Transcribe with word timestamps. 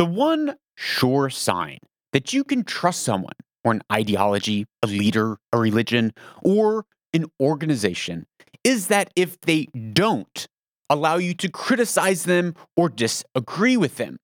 The 0.00 0.06
one 0.06 0.56
sure 0.78 1.28
sign 1.28 1.76
that 2.14 2.32
you 2.32 2.42
can 2.42 2.64
trust 2.64 3.02
someone 3.02 3.34
or 3.64 3.72
an 3.72 3.82
ideology, 3.92 4.64
a 4.82 4.86
leader, 4.86 5.36
a 5.52 5.58
religion, 5.58 6.14
or 6.42 6.86
an 7.12 7.26
organization 7.38 8.24
is 8.64 8.86
that 8.86 9.10
if 9.14 9.38
they 9.42 9.66
don't 9.92 10.46
allow 10.88 11.16
you 11.16 11.34
to 11.34 11.50
criticize 11.50 12.22
them 12.22 12.54
or 12.78 12.88
disagree 12.88 13.76
with 13.76 13.98
them. 13.98 14.16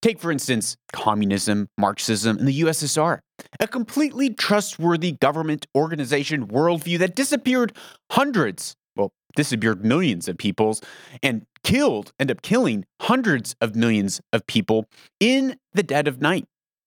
Take, 0.00 0.18
for 0.20 0.32
instance, 0.32 0.78
communism, 0.94 1.68
Marxism, 1.76 2.38
and 2.38 2.48
the 2.48 2.62
USSR, 2.62 3.18
a 3.60 3.68
completely 3.68 4.30
trustworthy 4.32 5.12
government 5.12 5.66
organization 5.76 6.46
worldview 6.46 6.96
that 6.96 7.14
disappeared 7.14 7.76
hundreds, 8.10 8.74
well, 8.96 9.12
disappeared 9.36 9.84
millions 9.84 10.28
of 10.28 10.38
peoples 10.38 10.80
and 11.22 11.44
killed, 11.70 12.12
end 12.18 12.32
up 12.32 12.42
killing 12.42 12.84
hundreds 13.02 13.54
of 13.60 13.76
millions 13.76 14.20
of 14.32 14.44
people 14.48 14.86
in 15.20 15.56
the 15.72 15.84
dead 15.84 16.08
of 16.08 16.20
night 16.20 16.44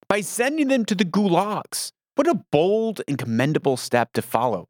by 0.09 0.19
sending 0.19 0.67
them 0.67 0.83
to 0.83 0.93
the 0.93 1.05
gulags. 1.05 1.93
What 2.15 2.27
a 2.27 2.43
bold 2.51 3.01
and 3.07 3.17
commendable 3.17 3.77
step 3.77 4.11
to 4.11 4.21
follow. 4.21 4.67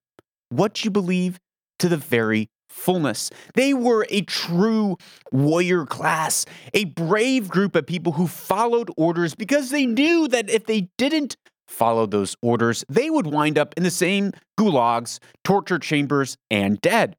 What 0.49 0.85
you 0.85 0.91
believe 0.91 1.39
to 1.79 1.89
the 1.89 1.97
very 1.97 2.51
fullness. 2.69 3.31
They 3.55 3.73
were 3.73 4.05
a 4.11 4.21
true 4.21 4.97
warrior 5.31 5.87
class, 5.87 6.45
a 6.75 6.85
brave 6.85 7.49
group 7.49 7.75
of 7.75 7.87
people 7.87 8.13
who 8.13 8.27
followed 8.27 8.91
orders 8.95 9.33
because 9.33 9.71
they 9.71 9.87
knew 9.87 10.27
that 10.27 10.47
if 10.47 10.67
they 10.67 10.89
didn't 10.95 11.37
follow 11.67 12.05
those 12.05 12.35
orders, 12.39 12.85
they 12.87 13.09
would 13.09 13.25
wind 13.25 13.57
up 13.57 13.73
in 13.75 13.81
the 13.81 13.89
same 13.89 14.31
gulags, 14.59 15.17
torture 15.43 15.79
chambers, 15.79 16.37
and 16.51 16.79
dead. 16.81 17.15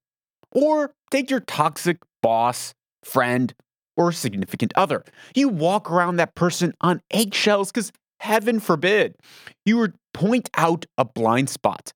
Or 0.52 0.92
take 1.10 1.28
your 1.28 1.40
toxic 1.40 1.98
boss, 2.22 2.72
friend, 3.04 3.54
or 3.96 4.12
significant 4.12 4.72
other. 4.76 5.04
You 5.34 5.48
walk 5.48 5.90
around 5.90 6.16
that 6.16 6.34
person 6.34 6.72
on 6.80 7.00
eggshells 7.10 7.70
because 7.70 7.92
heaven 8.20 8.60
forbid 8.60 9.16
you 9.64 9.78
would 9.78 9.94
point 10.12 10.48
out 10.56 10.86
a 10.96 11.04
blind 11.04 11.50
spot 11.50 11.92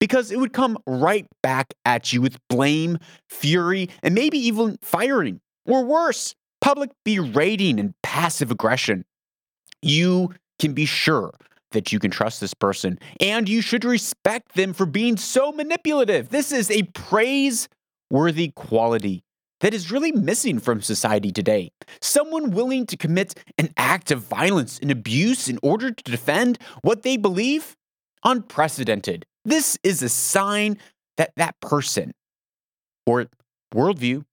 because 0.00 0.30
it 0.30 0.38
would 0.38 0.52
come 0.52 0.76
right 0.86 1.26
back 1.42 1.72
at 1.84 2.12
you 2.12 2.20
with 2.20 2.38
blame, 2.48 2.98
fury, 3.28 3.88
and 4.02 4.14
maybe 4.14 4.38
even 4.38 4.76
firing, 4.82 5.40
or 5.66 5.84
worse, 5.84 6.34
public 6.60 6.90
berating 7.04 7.80
and 7.80 7.94
passive 8.02 8.50
aggression. 8.50 9.04
You 9.80 10.34
can 10.58 10.72
be 10.72 10.84
sure 10.84 11.32
that 11.72 11.92
you 11.92 11.98
can 11.98 12.10
trust 12.10 12.40
this 12.40 12.54
person 12.54 12.98
and 13.20 13.48
you 13.48 13.60
should 13.60 13.84
respect 13.84 14.54
them 14.54 14.72
for 14.72 14.86
being 14.86 15.16
so 15.16 15.52
manipulative. 15.52 16.28
This 16.28 16.52
is 16.52 16.70
a 16.70 16.82
praiseworthy 16.94 18.52
quality 18.54 19.24
that 19.64 19.72
is 19.72 19.90
really 19.90 20.12
missing 20.12 20.58
from 20.58 20.82
society 20.82 21.32
today. 21.32 21.70
Someone 22.02 22.50
willing 22.50 22.84
to 22.84 22.98
commit 22.98 23.32
an 23.56 23.70
act 23.78 24.10
of 24.10 24.20
violence 24.20 24.78
and 24.78 24.90
abuse 24.90 25.48
in 25.48 25.58
order 25.62 25.90
to 25.90 26.04
defend 26.04 26.58
what 26.82 27.02
they 27.02 27.16
believe? 27.16 27.74
Unprecedented. 28.24 29.24
This 29.46 29.78
is 29.82 30.02
a 30.02 30.10
sign 30.10 30.76
that 31.16 31.32
that 31.36 31.58
person 31.60 32.12
or 33.06 33.24
worldview 33.74 34.24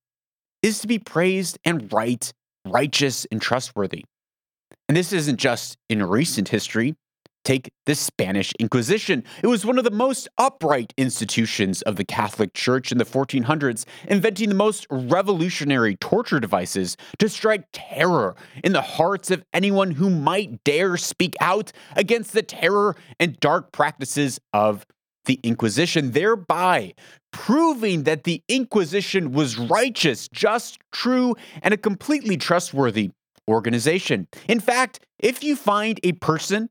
is 0.62 0.80
to 0.80 0.88
be 0.88 1.00
praised 1.00 1.58
and 1.64 1.92
right, 1.94 2.34
righteous, 2.68 3.26
and 3.32 3.42
trustworthy. 3.42 4.04
And 4.90 4.98
this 4.98 5.14
isn't 5.14 5.38
just 5.38 5.78
in 5.88 6.04
recent 6.04 6.50
history. 6.50 6.96
Take 7.44 7.72
the 7.86 7.96
Spanish 7.96 8.54
Inquisition. 8.60 9.24
It 9.42 9.48
was 9.48 9.66
one 9.66 9.78
of 9.78 9.84
the 9.84 9.92
most 9.92 10.28
upright 10.38 10.94
institutions 10.98 11.82
of 11.84 11.96
the 11.96 12.06
Catholic 12.06 12.54
Church 12.54 12.92
in 12.92 13.00
the 13.00 13.06
1400s, 13.06 13.86
inventing 14.08 14.50
the 14.50 14.56
most 14.56 14.86
revolutionary 14.92 15.96
torture 15.96 16.40
devices 16.40 16.98
to 17.18 17.28
strike 17.28 17.66
terror 17.74 18.36
in 18.64 18.74
the 18.74 18.82
hearts 18.82 19.32
of 19.32 19.44
anyone 19.54 19.92
who 19.92 20.10
might 20.10 20.64
dare 20.64 20.98
speak 20.98 21.36
out 21.42 21.72
against 21.96 22.34
the 22.34 22.44
terror 22.44 22.96
and 23.20 23.40
dark 23.40 23.72
practices 23.72 24.40
of 24.54 24.86
the 25.26 25.40
Inquisition, 25.44 26.12
thereby 26.12 26.94
proving 27.32 28.04
that 28.04 28.24
the 28.24 28.44
Inquisition 28.48 29.32
was 29.32 29.58
righteous, 29.58 30.28
just, 30.28 30.80
true, 30.92 31.36
and 31.62 31.74
a 31.74 31.78
completely 31.78 32.38
trustworthy 32.38 33.12
organization. 33.48 34.28
In 34.48 34.60
fact, 34.60 35.00
if 35.20 35.44
you 35.44 35.56
find 35.56 36.00
a 36.04 36.14
person 36.14 36.70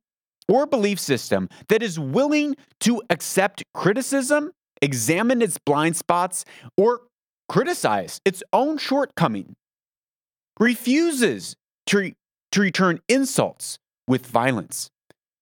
or 0.51 0.67
belief 0.67 0.99
system 0.99 1.49
that 1.69 1.83
is 1.83 1.99
willing 1.99 2.57
to 2.81 3.01
accept 3.09 3.63
criticism, 3.73 4.51
examine 4.83 5.41
its 5.41 5.57
blind 5.65 5.97
spots, 5.97 6.45
or 6.77 7.03
criticize 7.49 8.21
its 8.25 8.43
own 8.53 8.77
shortcoming, 8.77 9.55
refuses 10.59 11.55
to, 11.87 12.13
to 12.51 12.61
return 12.61 12.99
insults 13.09 13.79
with 14.09 14.27
violence, 14.27 14.91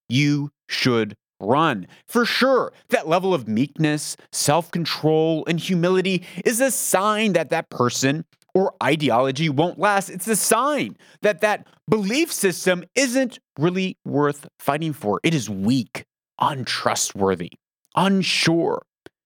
you 0.08 0.50
should 0.68 1.14
run. 1.40 1.86
For 2.06 2.26
sure, 2.26 2.72
that 2.90 3.08
level 3.08 3.32
of 3.32 3.48
meekness, 3.48 4.16
self 4.30 4.70
control, 4.70 5.44
and 5.46 5.58
humility 5.58 6.24
is 6.44 6.60
a 6.60 6.70
sign 6.70 7.32
that 7.32 7.50
that 7.50 7.70
person 7.70 8.24
or 8.54 8.74
ideology 8.82 9.48
won't 9.48 9.78
last. 9.78 10.08
It's 10.08 10.28
a 10.28 10.36
sign 10.36 10.96
that 11.22 11.40
that 11.40 11.66
belief 11.88 12.32
system 12.32 12.84
isn't 12.94 13.38
really 13.58 13.96
worth 14.04 14.48
fighting 14.58 14.92
for. 14.92 15.20
It 15.22 15.34
is 15.34 15.48
weak, 15.48 16.04
untrustworthy, 16.40 17.52
unsure. 17.94 18.82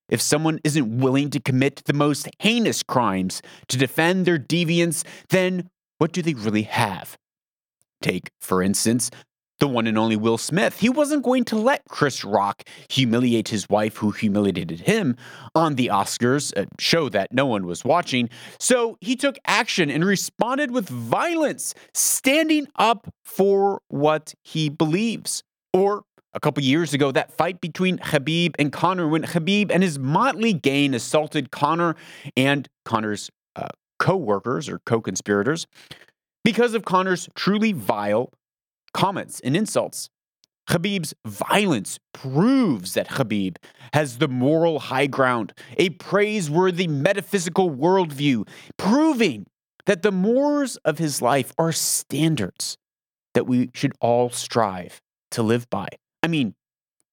If 0.08 0.20
someone 0.20 0.60
isn't 0.64 0.98
willing 0.98 1.30
to 1.30 1.40
commit 1.40 1.82
the 1.86 1.94
most 1.94 2.28
heinous 2.38 2.82
crimes 2.82 3.40
to 3.68 3.78
defend 3.78 4.26
their 4.26 4.38
deviance, 4.38 5.04
then 5.30 5.70
what 5.98 6.12
do 6.12 6.20
they 6.20 6.34
really 6.34 6.62
have? 6.62 7.16
Take, 8.02 8.28
for 8.40 8.62
instance, 8.62 9.10
the 9.62 9.68
one 9.68 9.86
and 9.86 9.96
only 9.96 10.16
Will 10.16 10.38
Smith. 10.38 10.80
He 10.80 10.88
wasn't 10.88 11.22
going 11.22 11.44
to 11.44 11.56
let 11.56 11.84
Chris 11.88 12.24
Rock 12.24 12.64
humiliate 12.88 13.46
his 13.46 13.68
wife, 13.70 13.96
who 13.96 14.10
humiliated 14.10 14.80
him 14.80 15.16
on 15.54 15.76
the 15.76 15.86
Oscars, 15.86 16.52
a 16.56 16.66
show 16.80 17.08
that 17.10 17.32
no 17.32 17.46
one 17.46 17.64
was 17.64 17.84
watching. 17.84 18.28
So 18.58 18.98
he 19.00 19.14
took 19.14 19.38
action 19.44 19.88
and 19.88 20.04
responded 20.04 20.72
with 20.72 20.88
violence, 20.88 21.76
standing 21.94 22.66
up 22.74 23.06
for 23.24 23.82
what 23.86 24.34
he 24.42 24.68
believes. 24.68 25.44
Or 25.72 26.02
a 26.34 26.40
couple 26.40 26.64
years 26.64 26.92
ago, 26.92 27.12
that 27.12 27.30
fight 27.30 27.60
between 27.60 27.98
Khabib 27.98 28.56
and 28.58 28.72
Conor, 28.72 29.06
when 29.06 29.22
Khabib 29.22 29.70
and 29.70 29.84
his 29.84 29.96
motley 29.96 30.54
gang 30.54 30.92
assaulted 30.92 31.52
Conor 31.52 31.94
and 32.36 32.68
Conor's 32.84 33.30
uh, 33.54 33.68
co 34.00 34.16
workers 34.16 34.68
or 34.68 34.80
co 34.80 35.00
conspirators 35.00 35.68
because 36.44 36.74
of 36.74 36.84
Conor's 36.84 37.28
truly 37.36 37.70
vile 37.70 38.32
comments 38.94 39.40
and 39.40 39.56
insults. 39.56 40.08
Khabib's 40.68 41.12
violence 41.26 41.98
proves 42.12 42.94
that 42.94 43.08
Khabib 43.08 43.56
has 43.92 44.18
the 44.18 44.28
moral 44.28 44.78
high 44.78 45.06
ground, 45.06 45.52
a 45.76 45.90
praiseworthy 45.90 46.86
metaphysical 46.86 47.70
worldview, 47.70 48.48
proving 48.76 49.46
that 49.86 50.02
the 50.02 50.12
mores 50.12 50.76
of 50.84 50.98
his 50.98 51.20
life 51.20 51.52
are 51.58 51.72
standards 51.72 52.76
that 53.34 53.46
we 53.46 53.70
should 53.74 53.92
all 54.00 54.30
strive 54.30 55.00
to 55.32 55.42
live 55.42 55.68
by. 55.68 55.88
I 56.22 56.28
mean, 56.28 56.54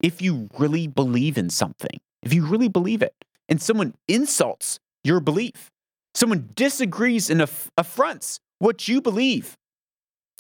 if 0.01 0.22
you 0.22 0.50
really 0.57 0.88
believe 0.88 1.38
in 1.38 1.50
something, 1.50 2.00
if 2.22 2.34
you 2.34 2.46
really 2.46 2.67
believe 2.67 3.01
it, 3.01 3.13
and 3.47 3.61
someone 3.61 3.96
insults 4.07 4.79
your 5.03 5.19
belief, 5.19 5.72
someone 6.13 6.50
disagrees 6.56 7.29
and 7.29 7.41
aff- 7.41 7.72
affronts 7.78 8.40
what 8.59 8.88
you 8.88 9.01
believe, 9.01 9.57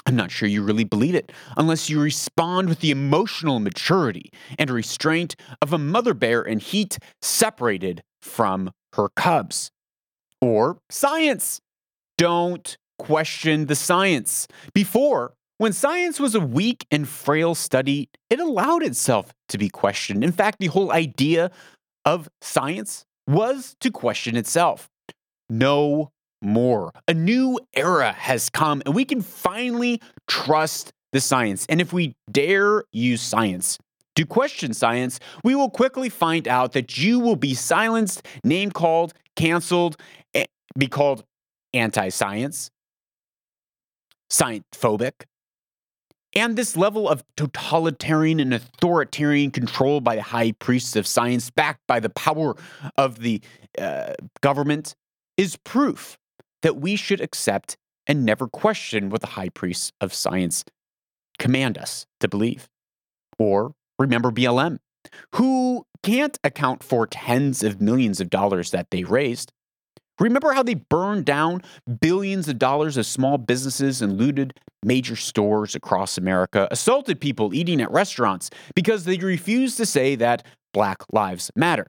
I'm 0.09 0.15
not 0.15 0.31
sure 0.31 0.49
you 0.49 0.63
really 0.63 0.85
believe 0.85 1.13
it 1.13 1.31
unless 1.55 1.87
you 1.87 2.01
respond 2.01 2.67
with 2.67 2.79
the 2.79 2.89
emotional 2.89 3.59
maturity 3.59 4.31
and 4.57 4.71
restraint 4.71 5.35
of 5.61 5.71
a 5.71 5.77
mother 5.77 6.15
bear 6.15 6.41
in 6.41 6.57
heat 6.57 6.97
separated 7.21 8.01
from 8.19 8.71
her 8.93 9.09
cubs. 9.15 9.69
Or 10.41 10.79
science. 10.89 11.61
Don't 12.17 12.75
question 12.97 13.67
the 13.67 13.75
science. 13.75 14.47
Before, 14.73 15.35
when 15.59 15.73
science 15.73 16.19
was 16.19 16.33
a 16.33 16.39
weak 16.39 16.87
and 16.89 17.07
frail 17.07 17.53
study, 17.53 18.09
it 18.31 18.39
allowed 18.39 18.81
itself 18.81 19.31
to 19.49 19.59
be 19.59 19.69
questioned. 19.69 20.23
In 20.23 20.31
fact, 20.31 20.57
the 20.57 20.67
whole 20.67 20.91
idea 20.91 21.51
of 22.03 22.27
science 22.41 23.05
was 23.27 23.75
to 23.81 23.91
question 23.91 24.35
itself. 24.35 24.89
No 25.51 26.09
more. 26.41 26.91
A 27.07 27.13
new 27.13 27.59
era 27.73 28.11
has 28.13 28.49
come, 28.49 28.81
and 28.85 28.95
we 28.95 29.05
can 29.05 29.21
finally 29.21 30.01
trust 30.27 30.91
the 31.11 31.19
science. 31.19 31.65
And 31.69 31.81
if 31.81 31.91
we 31.91 32.15
dare 32.31 32.83
use 32.91 33.21
science 33.21 33.77
to 34.15 34.25
question 34.25 34.73
science, 34.73 35.19
we 35.43 35.55
will 35.55 35.69
quickly 35.69 36.09
find 36.09 36.47
out 36.47 36.73
that 36.73 36.97
you 36.97 37.19
will 37.19 37.35
be 37.35 37.53
silenced, 37.53 38.25
name 38.43 38.71
called, 38.71 39.13
canceled, 39.35 39.97
be 40.77 40.87
called 40.87 41.23
anti 41.73 42.09
science, 42.09 42.69
science-phobic. 44.29 45.23
And 46.35 46.55
this 46.55 46.77
level 46.77 47.09
of 47.09 47.23
totalitarian 47.37 48.39
and 48.39 48.53
authoritarian 48.53 49.49
control 49.49 49.99
by 49.99 50.15
the 50.15 50.21
high 50.21 50.51
priests 50.51 50.95
of 50.95 51.07
science, 51.07 51.49
backed 51.49 51.81
by 51.87 51.99
the 51.99 52.11
power 52.11 52.55
of 52.97 53.19
the 53.19 53.41
uh, 53.79 54.13
government, 54.41 54.93
is 55.37 55.55
proof 55.57 56.18
that 56.61 56.77
we 56.77 56.95
should 56.95 57.21
accept 57.21 57.77
and 58.07 58.25
never 58.25 58.47
question 58.47 59.09
what 59.09 59.21
the 59.21 59.27
high 59.27 59.49
priests 59.49 59.91
of 60.01 60.13
science 60.13 60.63
command 61.37 61.77
us 61.77 62.05
to 62.19 62.27
believe. 62.27 62.67
Or 63.37 63.73
remember 63.97 64.31
BLM, 64.31 64.79
who 65.35 65.85
can't 66.03 66.37
account 66.43 66.83
for 66.83 67.07
tens 67.07 67.63
of 67.63 67.81
millions 67.81 68.19
of 68.19 68.29
dollars 68.29 68.71
that 68.71 68.87
they 68.91 69.03
raised. 69.03 69.51
Remember 70.19 70.51
how 70.51 70.63
they 70.63 70.73
burned 70.73 71.25
down 71.25 71.61
billions 72.01 72.49
of 72.49 72.59
dollars 72.59 72.97
of 72.97 73.05
small 73.05 73.37
businesses 73.37 74.01
and 74.01 74.17
looted 74.17 74.53
major 74.83 75.15
stores 75.15 75.75
across 75.75 76.17
America, 76.17 76.67
assaulted 76.71 77.21
people 77.21 77.53
eating 77.53 77.81
at 77.81 77.91
restaurants 77.91 78.49
because 78.75 79.05
they 79.05 79.17
refused 79.17 79.77
to 79.77 79.85
say 79.85 80.15
that 80.15 80.45
Black 80.73 80.97
Lives 81.11 81.51
Matter 81.55 81.87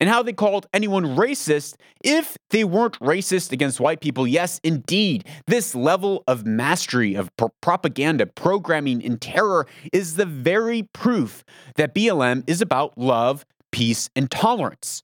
and 0.00 0.08
how 0.08 0.22
they 0.22 0.32
called 0.32 0.66
anyone 0.72 1.16
racist 1.16 1.76
if 2.04 2.36
they 2.50 2.64
weren't 2.64 2.98
racist 3.00 3.52
against 3.52 3.80
white 3.80 4.00
people. 4.00 4.26
Yes, 4.26 4.60
indeed, 4.62 5.24
this 5.46 5.74
level 5.74 6.24
of 6.26 6.46
mastery 6.46 7.14
of 7.14 7.34
pro- 7.36 7.52
propaganda, 7.60 8.26
programming, 8.26 9.04
and 9.04 9.20
terror 9.20 9.66
is 9.92 10.16
the 10.16 10.26
very 10.26 10.84
proof 10.92 11.44
that 11.76 11.94
BLM 11.94 12.44
is 12.46 12.60
about 12.60 12.96
love, 12.96 13.44
peace, 13.72 14.08
and 14.14 14.30
tolerance. 14.30 15.02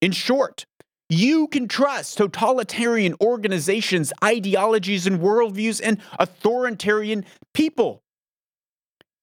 In 0.00 0.12
short, 0.12 0.66
you 1.08 1.46
can 1.48 1.68
trust 1.68 2.18
totalitarian 2.18 3.14
organizations, 3.20 4.12
ideologies, 4.22 5.06
and 5.06 5.20
worldviews 5.20 5.80
and 5.82 5.98
authoritarian 6.18 7.24
people 7.54 8.02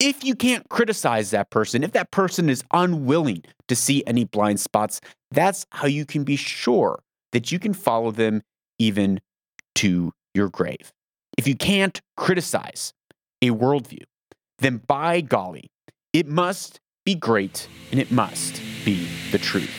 if 0.04 0.22
you 0.22 0.36
can't 0.36 0.68
criticize 0.68 1.32
that 1.32 1.50
person, 1.50 1.82
if 1.82 1.94
that 1.94 2.12
person 2.12 2.50
is 2.50 2.62
unwilling 2.74 3.42
to 3.70 3.76
see 3.76 4.04
any 4.06 4.26
blind 4.26 4.60
spots, 4.60 5.00
that's 5.32 5.66
how 5.72 5.88
you 5.88 6.06
can 6.06 6.26
be 6.26 6.36
sure 6.36 7.02
that 7.32 7.54
you 7.54 7.58
can 7.58 7.74
follow 7.74 8.12
them 8.12 8.42
even 8.78 9.22
to 9.76 10.12
your 10.34 10.50
grave. 10.50 10.92
If 11.38 11.48
you 11.48 11.56
can't 11.56 12.02
criticize 12.18 12.94
a 13.42 13.52
worldview, 13.52 14.04
then 14.60 14.82
by 14.86 15.22
golly, 15.22 15.72
it 16.12 16.28
must 16.28 16.82
be 17.06 17.16
great 17.16 17.70
and 17.92 18.00
it 18.00 18.12
must 18.12 18.62
be 18.84 19.08
the 19.32 19.38
truth. 19.38 19.72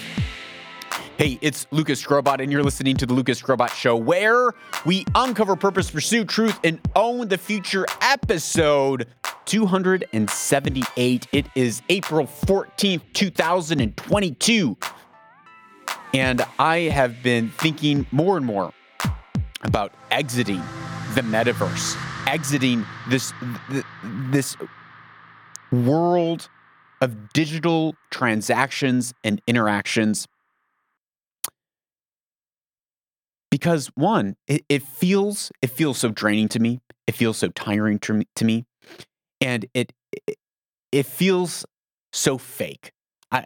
Hey, 1.18 1.38
it's 1.42 1.66
Lucas 1.70 2.04
Skrobot, 2.04 2.42
and 2.42 2.50
you're 2.50 2.64
listening 2.64 2.96
to 2.96 3.06
the 3.06 3.14
Lucas 3.14 3.40
Skrobot 3.40 3.70
Show, 3.70 3.94
where 3.94 4.50
we 4.84 5.04
uncover 5.14 5.54
purpose, 5.54 5.88
pursue 5.88 6.24
truth, 6.24 6.58
and 6.64 6.80
own 6.96 7.28
the 7.28 7.38
future. 7.38 7.86
Episode 8.00 9.06
278. 9.46 11.26
It 11.32 11.46
is 11.55 11.82
April 11.88 12.26
14th, 12.26 13.02
2022. 13.12 14.76
And 16.12 16.43
I 16.58 16.79
have 16.81 17.23
been 17.23 17.50
thinking 17.50 18.06
more 18.12 18.37
and 18.37 18.46
more 18.46 18.73
about 19.62 19.93
exiting 20.11 20.62
the 21.14 21.23
metaverse, 21.23 21.96
exiting 22.26 22.85
this 23.08 23.32
this 24.31 24.56
world 25.73 26.49
of 27.00 27.32
digital 27.32 27.94
transactions 28.11 29.12
and 29.25 29.43
interactions 29.46 30.29
because 33.50 33.88
one 33.94 34.37
it, 34.46 34.64
it, 34.69 34.82
feels 34.82 35.50
it 35.62 35.70
feels 35.70 35.99
so 35.99 36.11
draining 36.11 36.49
to 36.49 36.61
me 36.61 36.81
it 37.06 37.14
feels 37.14 37.38
so 37.38 37.49
tiring 37.49 37.99
to 37.99 38.12
me, 38.14 38.26
to 38.37 38.44
me 38.44 38.67
and 39.44 39.67
it, 39.75 39.93
it 40.91 41.06
feels 41.06 41.64
so 42.12 42.38
fake 42.38 42.93
I, 43.31 43.44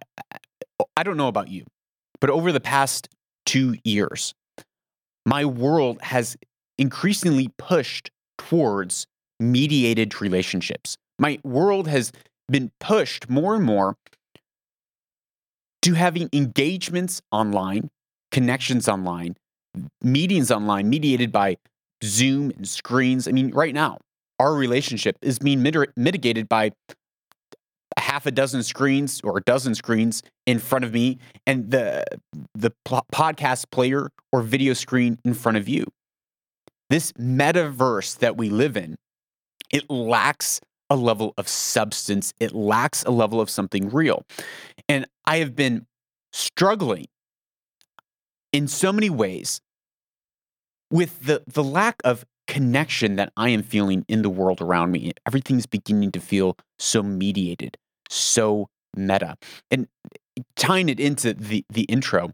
I 0.96 1.02
don't 1.02 1.16
know 1.16 1.28
about 1.28 1.48
you 1.48 1.64
but 2.20 2.30
over 2.30 2.52
the 2.52 2.60
past 2.60 3.08
2 3.46 3.76
years 3.84 4.34
my 5.26 5.44
world 5.44 6.00
has 6.02 6.36
increasingly 6.78 7.50
pushed 7.58 8.10
towards 8.38 9.06
mediated 9.40 10.20
relationships 10.20 10.96
my 11.18 11.38
world 11.42 11.88
has 11.88 12.12
been 12.50 12.70
pushed 12.80 13.28
more 13.28 13.54
and 13.56 13.64
more 13.64 13.96
to 15.82 15.94
having 15.94 16.28
engagements 16.32 17.20
online 17.32 17.90
connections 18.30 18.88
online 18.88 19.34
meetings 20.02 20.50
online 20.50 20.88
mediated 20.88 21.32
by 21.32 21.56
Zoom 22.04 22.50
and 22.50 22.66
screens. 22.68 23.28
I 23.28 23.32
mean, 23.32 23.50
right 23.50 23.74
now, 23.74 23.98
our 24.38 24.54
relationship 24.54 25.16
is 25.22 25.38
being 25.38 25.62
mit- 25.62 25.96
mitigated 25.96 26.48
by 26.48 26.72
a 27.96 28.00
half 28.00 28.26
a 28.26 28.30
dozen 28.30 28.62
screens 28.62 29.20
or 29.24 29.38
a 29.38 29.40
dozen 29.42 29.74
screens 29.74 30.22
in 30.46 30.58
front 30.58 30.84
of 30.84 30.92
me 30.92 31.18
and 31.46 31.70
the 31.70 32.04
the 32.54 32.70
podcast 32.86 33.70
player 33.70 34.10
or 34.32 34.42
video 34.42 34.72
screen 34.72 35.18
in 35.24 35.34
front 35.34 35.58
of 35.58 35.68
you. 35.68 35.84
This 36.90 37.12
metaverse 37.12 38.18
that 38.18 38.36
we 38.36 38.48
live 38.48 38.76
in, 38.76 38.96
it 39.70 39.88
lacks 39.90 40.60
a 40.90 40.96
level 40.96 41.34
of 41.36 41.48
substance. 41.48 42.32
It 42.40 42.52
lacks 42.52 43.02
a 43.04 43.10
level 43.10 43.40
of 43.40 43.50
something 43.50 43.90
real. 43.90 44.22
And 44.88 45.06
I 45.26 45.38
have 45.38 45.54
been 45.54 45.86
struggling 46.32 47.06
in 48.52 48.68
so 48.68 48.92
many 48.92 49.10
ways 49.10 49.60
with 50.90 51.24
the 51.24 51.42
the 51.46 51.64
lack 51.64 51.96
of 52.04 52.24
connection 52.48 53.16
that 53.16 53.32
I 53.36 53.50
am 53.50 53.62
feeling 53.62 54.04
in 54.08 54.22
the 54.22 54.30
world 54.30 54.60
around 54.60 54.90
me. 54.90 55.12
Everything's 55.26 55.66
beginning 55.66 56.10
to 56.12 56.20
feel 56.20 56.56
so 56.78 57.02
mediated, 57.02 57.76
so 58.08 58.68
meta. 58.96 59.36
And 59.70 59.86
tying 60.56 60.88
it 60.88 60.98
into 60.98 61.34
the 61.34 61.64
the 61.70 61.82
intro, 61.82 62.32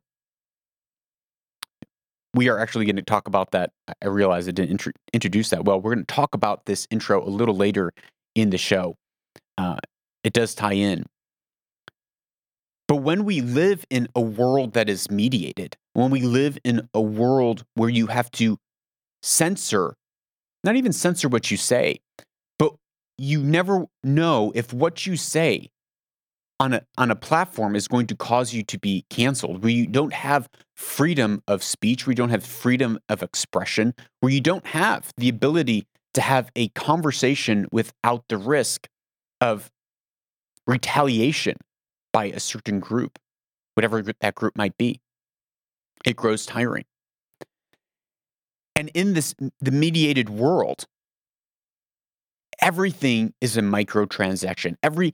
we 2.32 2.48
are 2.48 2.58
actually 2.58 2.86
going 2.86 2.96
to 2.96 3.02
talk 3.02 3.28
about 3.28 3.50
that. 3.50 3.70
I 4.02 4.06
realize 4.06 4.48
I 4.48 4.52
didn't 4.52 4.70
intro- 4.70 4.92
introduce 5.12 5.50
that 5.50 5.64
well. 5.64 5.80
We're 5.80 5.94
going 5.94 6.06
to 6.06 6.14
talk 6.14 6.34
about 6.34 6.64
this 6.64 6.86
intro 6.90 7.22
a 7.22 7.28
little 7.28 7.56
later 7.56 7.92
in 8.34 8.50
the 8.50 8.58
show. 8.58 8.96
Uh, 9.58 9.76
it 10.22 10.32
does 10.32 10.54
tie 10.54 10.72
in. 10.72 11.04
But 12.86 12.96
when 12.96 13.24
we 13.24 13.40
live 13.40 13.84
in 13.88 14.08
a 14.14 14.20
world 14.20 14.74
that 14.74 14.88
is 14.88 15.10
mediated, 15.10 15.76
when 15.94 16.10
we 16.10 16.20
live 16.20 16.58
in 16.64 16.88
a 16.92 17.00
world 17.00 17.64
where 17.74 17.88
you 17.88 18.08
have 18.08 18.30
to 18.32 18.58
censor, 19.22 19.94
not 20.64 20.76
even 20.76 20.92
censor 20.92 21.28
what 21.28 21.50
you 21.50 21.56
say, 21.56 22.00
but 22.58 22.74
you 23.18 23.42
never 23.42 23.86
know 24.02 24.52
if 24.54 24.72
what 24.72 25.06
you 25.06 25.16
say 25.16 25.70
on 26.60 26.72
a 26.72 26.82
on 26.96 27.10
a 27.10 27.16
platform 27.16 27.74
is 27.74 27.88
going 27.88 28.06
to 28.06 28.16
cause 28.16 28.54
you 28.54 28.62
to 28.62 28.78
be 28.78 29.04
canceled, 29.10 29.62
where 29.62 29.72
you 29.72 29.86
don't 29.86 30.12
have 30.12 30.48
freedom 30.74 31.42
of 31.46 31.62
speech, 31.62 32.06
where 32.06 32.12
you 32.12 32.16
don't 32.16 32.30
have 32.30 32.44
freedom 32.44 32.98
of 33.08 33.22
expression, 33.22 33.94
where 34.20 34.32
you 34.32 34.40
don't 34.40 34.66
have 34.66 35.10
the 35.16 35.28
ability 35.28 35.86
to 36.14 36.20
have 36.20 36.50
a 36.54 36.68
conversation 36.68 37.66
without 37.72 38.24
the 38.28 38.36
risk 38.36 38.88
of 39.40 39.70
retaliation 40.66 41.56
by 42.12 42.26
a 42.26 42.40
certain 42.40 42.78
group, 42.80 43.18
whatever 43.74 44.02
that 44.02 44.34
group 44.34 44.56
might 44.56 44.76
be. 44.78 45.00
It 46.04 46.16
grows 46.16 46.46
tiring. 46.46 46.84
And 48.76 48.90
in 48.94 49.14
this 49.14 49.34
the 49.60 49.70
mediated 49.70 50.28
world, 50.30 50.86
everything 52.60 53.32
is 53.40 53.56
a 53.56 53.62
microtransaction. 53.62 54.76
Every 54.82 55.12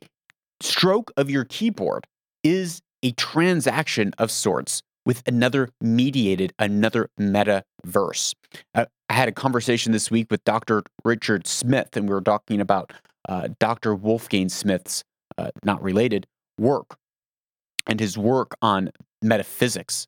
stroke 0.61 1.11
of 1.17 1.31
your 1.31 1.45
keyboard 1.45 2.07
is 2.43 2.81
a 3.02 3.12
transaction 3.12 4.12
of 4.19 4.31
sorts 4.31 4.83
with 5.07 5.23
another 5.26 5.71
mediated, 5.81 6.52
another 6.59 7.09
metaverse. 7.19 8.35
Uh, 8.75 8.85
I 9.09 9.14
had 9.14 9.29
a 9.29 9.33
conversation 9.33 9.93
this 9.93 10.11
week 10.11 10.29
with 10.31 10.45
Dr. 10.45 10.83
Richard 11.05 11.47
Smith, 11.47 11.97
and 11.97 12.09
we 12.09 12.14
were 12.14 12.21
talking 12.21 12.61
about 12.61 12.93
uh, 13.29 13.49
Dr. 13.59 13.95
Wolfgang 13.95 14.49
Smith's, 14.49 15.02
uh, 15.38 15.50
not 15.64 15.83
related, 15.83 16.26
work 16.59 16.97
and 17.87 18.00
his 18.00 18.17
work 18.17 18.57
on 18.62 18.90
metaphysics. 19.23 20.07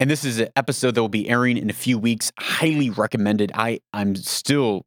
And 0.00 0.10
this 0.10 0.24
is 0.24 0.40
an 0.40 0.48
episode 0.56 0.94
that 0.94 1.02
will 1.02 1.10
be 1.10 1.28
airing 1.28 1.58
in 1.58 1.68
a 1.68 1.74
few 1.74 1.98
weeks. 1.98 2.32
Highly 2.38 2.88
recommended. 2.88 3.52
I, 3.54 3.80
I'm 3.92 4.16
still, 4.16 4.86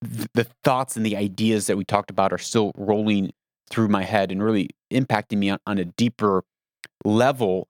the 0.00 0.46
thoughts 0.64 0.96
and 0.96 1.04
the 1.04 1.18
ideas 1.18 1.66
that 1.66 1.76
we 1.76 1.84
talked 1.84 2.10
about 2.10 2.32
are 2.32 2.38
still 2.38 2.72
rolling 2.74 3.30
through 3.70 3.88
my 3.88 4.04
head 4.04 4.32
and 4.32 4.42
really 4.42 4.70
impacting 4.90 5.36
me 5.36 5.50
on, 5.50 5.58
on 5.66 5.76
a 5.76 5.84
deeper 5.84 6.42
level 7.04 7.68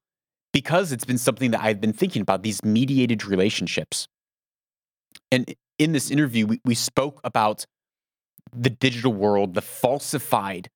because 0.53 0.93
it's 0.93 1.05
been 1.05 1.19
something 1.19 1.51
that 1.51 1.63
I've 1.63 1.81
been 1.81 1.93
thinking 1.93 2.23
about 2.23 2.45
these 2.45 2.65
mediated 2.65 3.25
relationships. 3.25 4.07
And 5.33 5.53
in 5.81 5.93
this 5.93 6.13
interview, 6.13 6.47
we, 6.47 6.61
we 6.65 6.75
spoke 6.77 7.21
about 7.25 7.67
the 8.55 8.71
digital 8.71 9.13
world, 9.13 9.55
the 9.55 9.63
falsified 9.63 10.71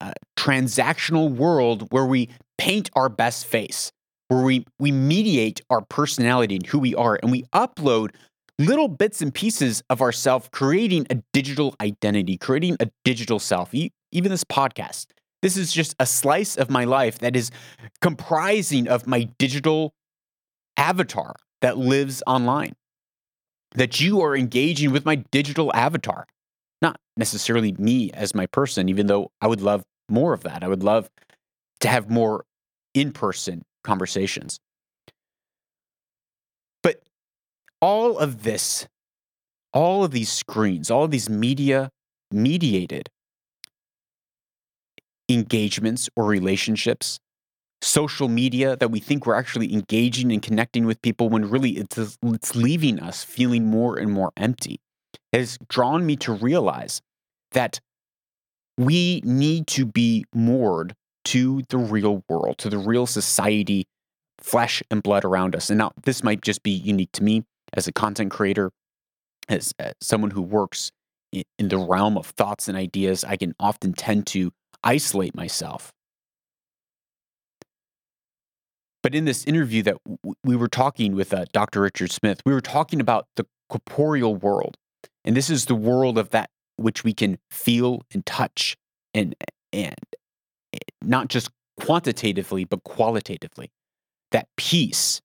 uh, 0.00 0.12
transactional 0.36 1.30
world 1.30 1.86
where 1.90 2.04
we 2.04 2.30
paint 2.58 2.90
our 2.94 3.08
best 3.08 3.46
face, 3.46 3.92
where 4.28 4.42
we, 4.42 4.66
we 4.78 4.92
mediate 4.92 5.60
our 5.70 5.82
personality 5.82 6.56
and 6.56 6.66
who 6.66 6.78
we 6.78 6.94
are, 6.94 7.18
and 7.22 7.30
we 7.30 7.44
upload 7.54 8.10
little 8.58 8.88
bits 8.88 9.22
and 9.22 9.34
pieces 9.34 9.82
of 9.90 10.00
ourself, 10.00 10.50
creating 10.50 11.06
a 11.10 11.22
digital 11.32 11.74
identity, 11.80 12.36
creating 12.38 12.76
a 12.80 12.90
digital 13.04 13.38
self. 13.38 13.72
Even 13.74 14.30
this 14.30 14.44
podcast, 14.44 15.06
this 15.42 15.56
is 15.56 15.72
just 15.72 15.94
a 16.00 16.06
slice 16.06 16.56
of 16.56 16.70
my 16.70 16.84
life 16.84 17.18
that 17.18 17.36
is 17.36 17.50
comprising 18.00 18.88
of 18.88 19.06
my 19.06 19.28
digital 19.38 19.92
avatar 20.76 21.34
that 21.60 21.78
lives 21.78 22.22
online. 22.26 22.74
that 23.74 24.00
you 24.00 24.20
are 24.22 24.36
engaging 24.36 24.90
with 24.90 25.04
my 25.04 25.16
digital 25.30 25.70
avatar, 25.74 26.26
not 26.82 26.98
necessarily 27.16 27.72
me 27.78 28.10
as 28.12 28.34
my 28.34 28.46
person, 28.46 28.88
even 28.88 29.06
though 29.06 29.30
I 29.40 29.46
would 29.46 29.60
love 29.60 29.82
more 30.08 30.32
of 30.32 30.42
that. 30.44 30.62
I 30.64 30.68
would 30.68 30.82
love 30.82 31.10
to 31.80 31.88
have 31.88 32.10
more 32.10 32.44
in 32.94 33.12
person 33.12 33.62
conversations. 33.86 34.58
But 36.82 37.02
all 37.80 38.18
of 38.18 38.42
this, 38.42 38.86
all 39.72 40.04
of 40.04 40.10
these 40.10 40.30
screens, 40.30 40.90
all 40.90 41.04
of 41.04 41.10
these 41.10 41.30
media 41.30 41.90
mediated 42.30 43.08
engagements 45.28 46.08
or 46.16 46.24
relationships, 46.24 47.18
social 47.82 48.28
media 48.28 48.76
that 48.76 48.90
we 48.90 49.00
think 49.00 49.26
we're 49.26 49.34
actually 49.34 49.72
engaging 49.72 50.32
and 50.32 50.42
connecting 50.42 50.86
with 50.86 51.00
people 51.02 51.28
when 51.28 51.48
really 51.48 51.70
it's, 51.70 51.98
it's 52.22 52.56
leaving 52.56 53.00
us 53.00 53.22
feeling 53.22 53.66
more 53.66 53.96
and 53.98 54.10
more 54.10 54.32
empty, 54.36 54.80
has 55.32 55.58
drawn 55.68 56.04
me 56.06 56.16
to 56.16 56.32
realize 56.32 57.00
that 57.52 57.80
we 58.78 59.20
need 59.24 59.66
to 59.66 59.86
be 59.86 60.24
moored 60.34 60.94
to 61.26 61.62
the 61.68 61.78
real 61.78 62.22
world, 62.28 62.58
to 62.58 62.70
the 62.70 62.78
real 62.78 63.06
society, 63.06 63.86
flesh 64.38 64.82
and 64.90 65.02
blood 65.02 65.24
around 65.24 65.56
us. 65.56 65.70
And 65.70 65.78
now, 65.78 65.92
this 66.04 66.22
might 66.22 66.40
just 66.40 66.62
be 66.62 66.70
unique 66.70 67.12
to 67.12 67.22
me 67.22 67.44
as 67.72 67.88
a 67.88 67.92
content 67.92 68.30
creator, 68.30 68.70
as, 69.48 69.72
as 69.78 69.94
someone 70.00 70.30
who 70.30 70.42
works 70.42 70.92
in, 71.32 71.42
in 71.58 71.68
the 71.68 71.78
realm 71.78 72.16
of 72.16 72.26
thoughts 72.26 72.68
and 72.68 72.76
ideas. 72.76 73.24
I 73.24 73.36
can 73.36 73.54
often 73.58 73.92
tend 73.92 74.26
to 74.28 74.52
isolate 74.84 75.34
myself. 75.34 75.92
But 79.02 79.14
in 79.14 79.24
this 79.24 79.44
interview 79.44 79.82
that 79.84 79.96
w- 80.04 80.34
we 80.44 80.56
were 80.56 80.68
talking 80.68 81.14
with 81.14 81.32
uh, 81.32 81.46
Dr. 81.52 81.80
Richard 81.80 82.12
Smith, 82.12 82.40
we 82.44 82.52
were 82.52 82.60
talking 82.60 83.00
about 83.00 83.26
the 83.36 83.46
corporeal 83.68 84.36
world. 84.36 84.76
And 85.24 85.36
this 85.36 85.50
is 85.50 85.66
the 85.66 85.74
world 85.74 86.18
of 86.18 86.30
that 86.30 86.50
which 86.76 87.02
we 87.02 87.14
can 87.14 87.38
feel 87.50 88.02
and 88.12 88.24
touch 88.24 88.76
and 89.12 89.34
and 89.72 89.96
not 91.06 91.28
just 91.28 91.50
quantitatively 91.78 92.64
but 92.64 92.82
qualitatively. 92.84 93.70
That 94.32 94.48
peace, 94.56 95.20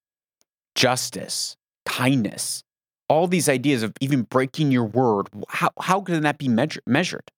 justice, 0.76 1.56
kindness, 1.86 2.64
all 3.10 3.28
these 3.28 3.50
ideas 3.50 3.84
of 3.84 3.94
even 4.00 4.24
breaking 4.24 4.72
your 4.72 4.86
word, 4.86 5.28
how, 5.50 5.72
how 5.80 6.02
can 6.02 6.24
that 6.24 6.38
be 6.38 6.48
measure, 6.48 6.82
measured? 6.86 7.32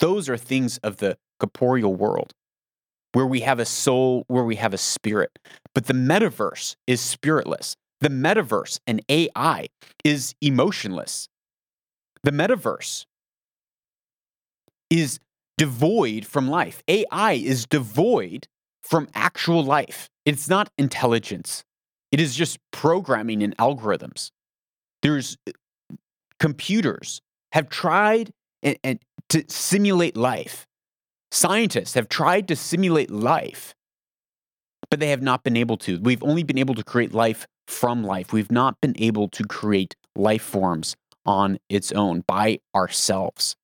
Those 0.00 0.28
are 0.28 0.36
things 0.36 0.78
of 0.78 0.98
the 0.98 1.18
corporeal 1.38 1.94
world 1.94 2.32
where 3.12 3.26
we 3.26 3.40
have 3.40 3.58
a 3.58 3.64
soul, 3.64 4.24
where 4.28 4.44
we 4.44 4.56
have 4.56 4.72
a 4.72 4.78
spirit. 4.78 5.38
But 5.74 5.86
the 5.86 5.94
metaverse 5.94 6.76
is 6.86 7.00
spiritless. 7.00 7.76
The 8.00 8.08
metaverse 8.08 8.80
and 8.86 9.02
AI 9.08 9.68
is 10.04 10.34
emotionless. 10.40 11.28
The 12.22 12.32
metaverse 12.32 13.06
is 14.90 15.20
devoid 15.58 16.26
from 16.26 16.48
life. 16.48 16.82
AI 16.88 17.32
is 17.32 17.66
devoid 17.66 18.46
from 18.82 19.08
actual 19.14 19.64
life. 19.64 20.08
It's 20.24 20.48
not 20.48 20.70
intelligence, 20.78 21.64
it 22.10 22.20
is 22.20 22.34
just 22.34 22.58
programming 22.70 23.42
and 23.42 23.56
algorithms. 23.56 24.30
There's 25.02 25.36
uh, 25.48 25.52
computers 26.38 27.20
have 27.52 27.68
tried 27.68 28.30
and, 28.62 28.78
and 28.84 28.98
to 29.30 29.44
simulate 29.48 30.16
life 30.16 30.66
Scientists 31.32 31.94
have 31.94 32.10
tried 32.10 32.46
to 32.46 32.54
simulate 32.54 33.10
life, 33.10 33.74
but 34.90 35.00
they 35.00 35.08
have 35.08 35.22
not 35.22 35.42
been 35.42 35.56
able 35.56 35.78
to. 35.78 35.98
We've 35.98 36.22
only 36.22 36.42
been 36.42 36.58
able 36.58 36.74
to 36.74 36.84
create 36.84 37.14
life 37.14 37.46
from 37.66 38.04
life. 38.04 38.34
We've 38.34 38.52
not 38.52 38.78
been 38.82 38.92
able 38.98 39.30
to 39.30 39.44
create 39.44 39.96
life 40.14 40.42
forms 40.42 40.94
on 41.24 41.58
its 41.70 41.90
own 41.90 42.22
by 42.26 42.58
ourselves, 42.74 43.56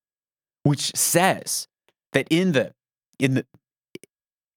which 0.62 0.96
says 0.96 1.68
that 2.12 2.26
in 2.30 2.52
the 2.52 2.72
in 3.18 3.34
the 3.34 3.46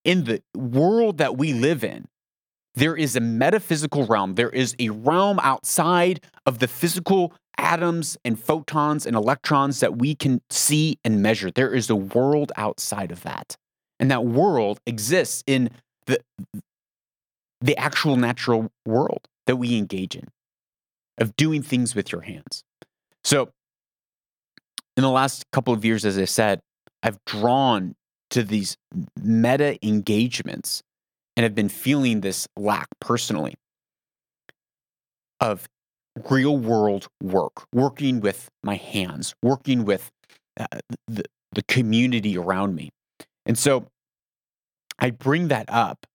in 0.04 0.24
the 0.24 0.42
world 0.56 1.18
that 1.18 1.38
we 1.38 1.54
live 1.54 1.84
in, 1.84 2.08
there 2.76 2.96
is 2.96 3.16
a 3.16 3.20
metaphysical 3.20 4.06
realm. 4.06 4.36
There 4.36 4.50
is 4.50 4.76
a 4.80 4.90
realm 4.90 5.40
outside 5.42 6.22
of 6.46 6.60
the 6.60 6.68
physical 6.68 7.34
atoms 7.58 8.18
and 8.26 8.40
photons 8.40 9.06
and 9.06 9.16
electrons 9.16 9.80
that 9.82 9.98
we 9.98 10.16
can 10.16 10.42
see 10.50 10.98
and 11.04 11.22
measure. 11.22 11.52
There 11.52 11.74
is 11.74 11.90
a 11.90 11.96
world 11.96 12.52
outside 12.56 13.12
of 13.12 13.24
that. 13.24 13.56
And 14.00 14.10
that 14.10 14.26
world 14.26 14.80
exists 14.88 15.44
in 15.46 15.70
the, 16.08 16.20
the 17.60 17.78
actual 17.78 18.18
natural 18.18 18.72
world 18.86 19.28
that 19.46 19.58
we 19.58 19.78
engage 19.78 20.16
in, 20.16 20.30
of 21.20 21.36
doing 21.36 21.62
things 21.62 21.94
with 21.94 22.12
your 22.12 22.22
hands. 22.22 22.64
So, 23.24 23.50
in 24.98 25.04
the 25.04 25.10
last 25.10 25.46
couple 25.52 25.74
of 25.74 25.86
years, 25.86 26.04
as 26.04 26.18
I 26.18 26.26
said, 26.26 26.62
I've 27.04 27.24
drawn 27.26 27.96
to 28.32 28.44
these 28.44 28.78
meta 29.22 29.78
engagements 29.86 30.82
and 31.36 31.44
have 31.44 31.56
been 31.56 31.70
feeling 31.70 32.22
this 32.22 32.48
lack 32.58 32.88
personally 33.00 33.56
of 35.40 35.68
real 36.30 36.58
world 36.58 37.08
work, 37.22 37.66
working 37.74 38.20
with 38.20 38.50
my 38.64 38.76
hands, 38.76 39.34
working 39.42 39.86
with 39.86 40.12
uh, 40.60 40.66
the, 41.08 41.24
the 41.54 41.64
community 41.64 42.38
around 42.38 42.76
me. 42.76 42.90
And 43.46 43.58
so 43.58 43.88
I 45.00 45.10
bring 45.10 45.48
that 45.48 45.66
up. 45.68 46.06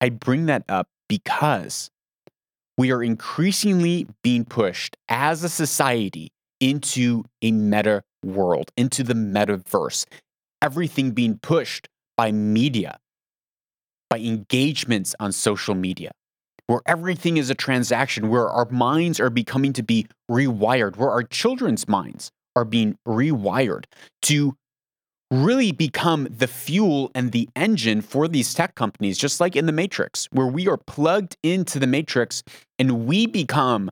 I 0.00 0.10
bring 0.10 0.46
that 0.46 0.64
up 0.68 0.88
because 1.08 1.90
we 2.76 2.90
are 2.90 3.02
increasingly 3.02 4.06
being 4.22 4.44
pushed 4.44 4.96
as 5.08 5.44
a 5.44 5.48
society 5.48 6.30
into 6.62 7.24
a 7.42 7.52
meta 7.52 8.02
world, 8.24 8.70
into 8.76 9.02
the 9.02 9.14
metaverse. 9.14 10.06
Everything 10.62 11.10
being 11.10 11.38
pushed 11.42 11.88
by 12.16 12.32
media, 12.32 12.98
by 14.08 14.18
engagements 14.18 15.14
on 15.20 15.32
social 15.32 15.74
media 15.74 16.12
where 16.68 16.80
everything 16.86 17.36
is 17.36 17.50
a 17.50 17.54
transaction, 17.54 18.30
where 18.30 18.48
our 18.48 18.66
minds 18.70 19.20
are 19.20 19.28
becoming 19.28 19.72
to 19.74 19.82
be 19.82 20.06
rewired, 20.30 20.96
where 20.96 21.10
our 21.10 21.22
children's 21.22 21.86
minds 21.86 22.30
are 22.56 22.64
being 22.64 22.96
rewired 23.06 23.84
to 24.22 24.56
really 25.30 25.72
become 25.72 26.28
the 26.30 26.46
fuel 26.46 27.10
and 27.14 27.32
the 27.32 27.48
engine 27.56 28.00
for 28.00 28.28
these 28.28 28.52
tech 28.54 28.74
companies, 28.74 29.18
just 29.18 29.40
like 29.40 29.56
in 29.56 29.66
the 29.66 29.72
Matrix, 29.72 30.28
where 30.30 30.46
we 30.46 30.68
are 30.68 30.76
plugged 30.76 31.36
into 31.42 31.78
the 31.78 31.86
Matrix 31.86 32.42
and 32.78 33.06
we 33.06 33.26
become 33.26 33.90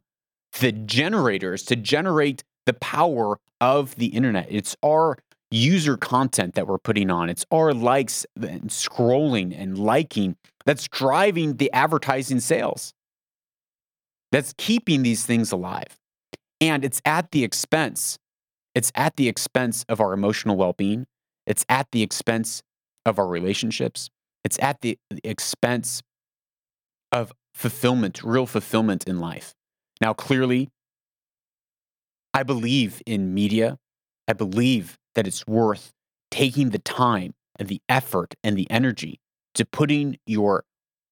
the 0.61 0.73
generators 0.73 1.63
to 1.65 1.77
generate 1.77 2.45
the 2.67 2.75
power 2.75 3.39
of 3.61 3.95
the 3.97 4.07
internet. 4.07 4.47
It's 4.49 4.77
our 4.85 5.19
user 5.51 5.97
content 5.97 6.55
that 6.55 6.67
we're 6.67 6.79
putting 6.79 7.11
on. 7.11 7.29
It's 7.29 7.45
our 7.51 7.73
likes 7.75 8.25
and 8.37 8.71
scrolling 8.71 9.55
and 9.57 9.79
liking 9.79 10.37
that's 10.65 10.87
driving 10.89 11.57
the 11.57 11.73
advertising 11.73 12.41
sales. 12.41 12.93
That's 14.33 14.55
keeping 14.57 15.03
these 15.03 15.27
things 15.27 15.51
alive. 15.51 15.99
And 16.61 16.85
it's 16.85 17.03
at 17.05 17.33
the 17.33 17.43
expense. 17.43 18.19
It's 18.75 18.93
at 18.95 19.17
the 19.17 19.29
expense 19.29 19.85
of 19.89 20.01
our 20.01 20.13
emotional 20.13 20.57
well 20.57 20.75
being. 20.75 21.07
It's 21.47 21.65
at 21.69 21.89
the 21.91 22.03
expense 22.03 22.63
of 23.05 23.19
our 23.19 23.27
relationships. 23.27 24.09
It's 24.45 24.59
at 24.61 24.81
the 24.83 24.99
expense 25.25 26.03
of 27.11 27.33
fulfillment, 27.55 28.23
real 28.23 28.47
fulfillment 28.47 29.05
in 29.05 29.19
life. 29.19 29.55
Now, 30.01 30.13
clearly, 30.15 30.69
I 32.33 32.43
believe 32.43 33.03
in 33.07 33.35
media. 33.35 33.79
I 34.29 34.33
believe 34.33 34.97
that 35.15 35.27
it's 35.27 35.47
worth 35.47 35.93
taking 36.31 36.71
the 36.71 36.79
time 36.79 37.35
and 37.59 37.69
the 37.69 37.81
effort 37.89 38.35
and 38.45 38.57
the 38.57 38.71
energy 38.71 39.21
to 39.55 39.65
putting 39.65 40.17
your 40.27 40.65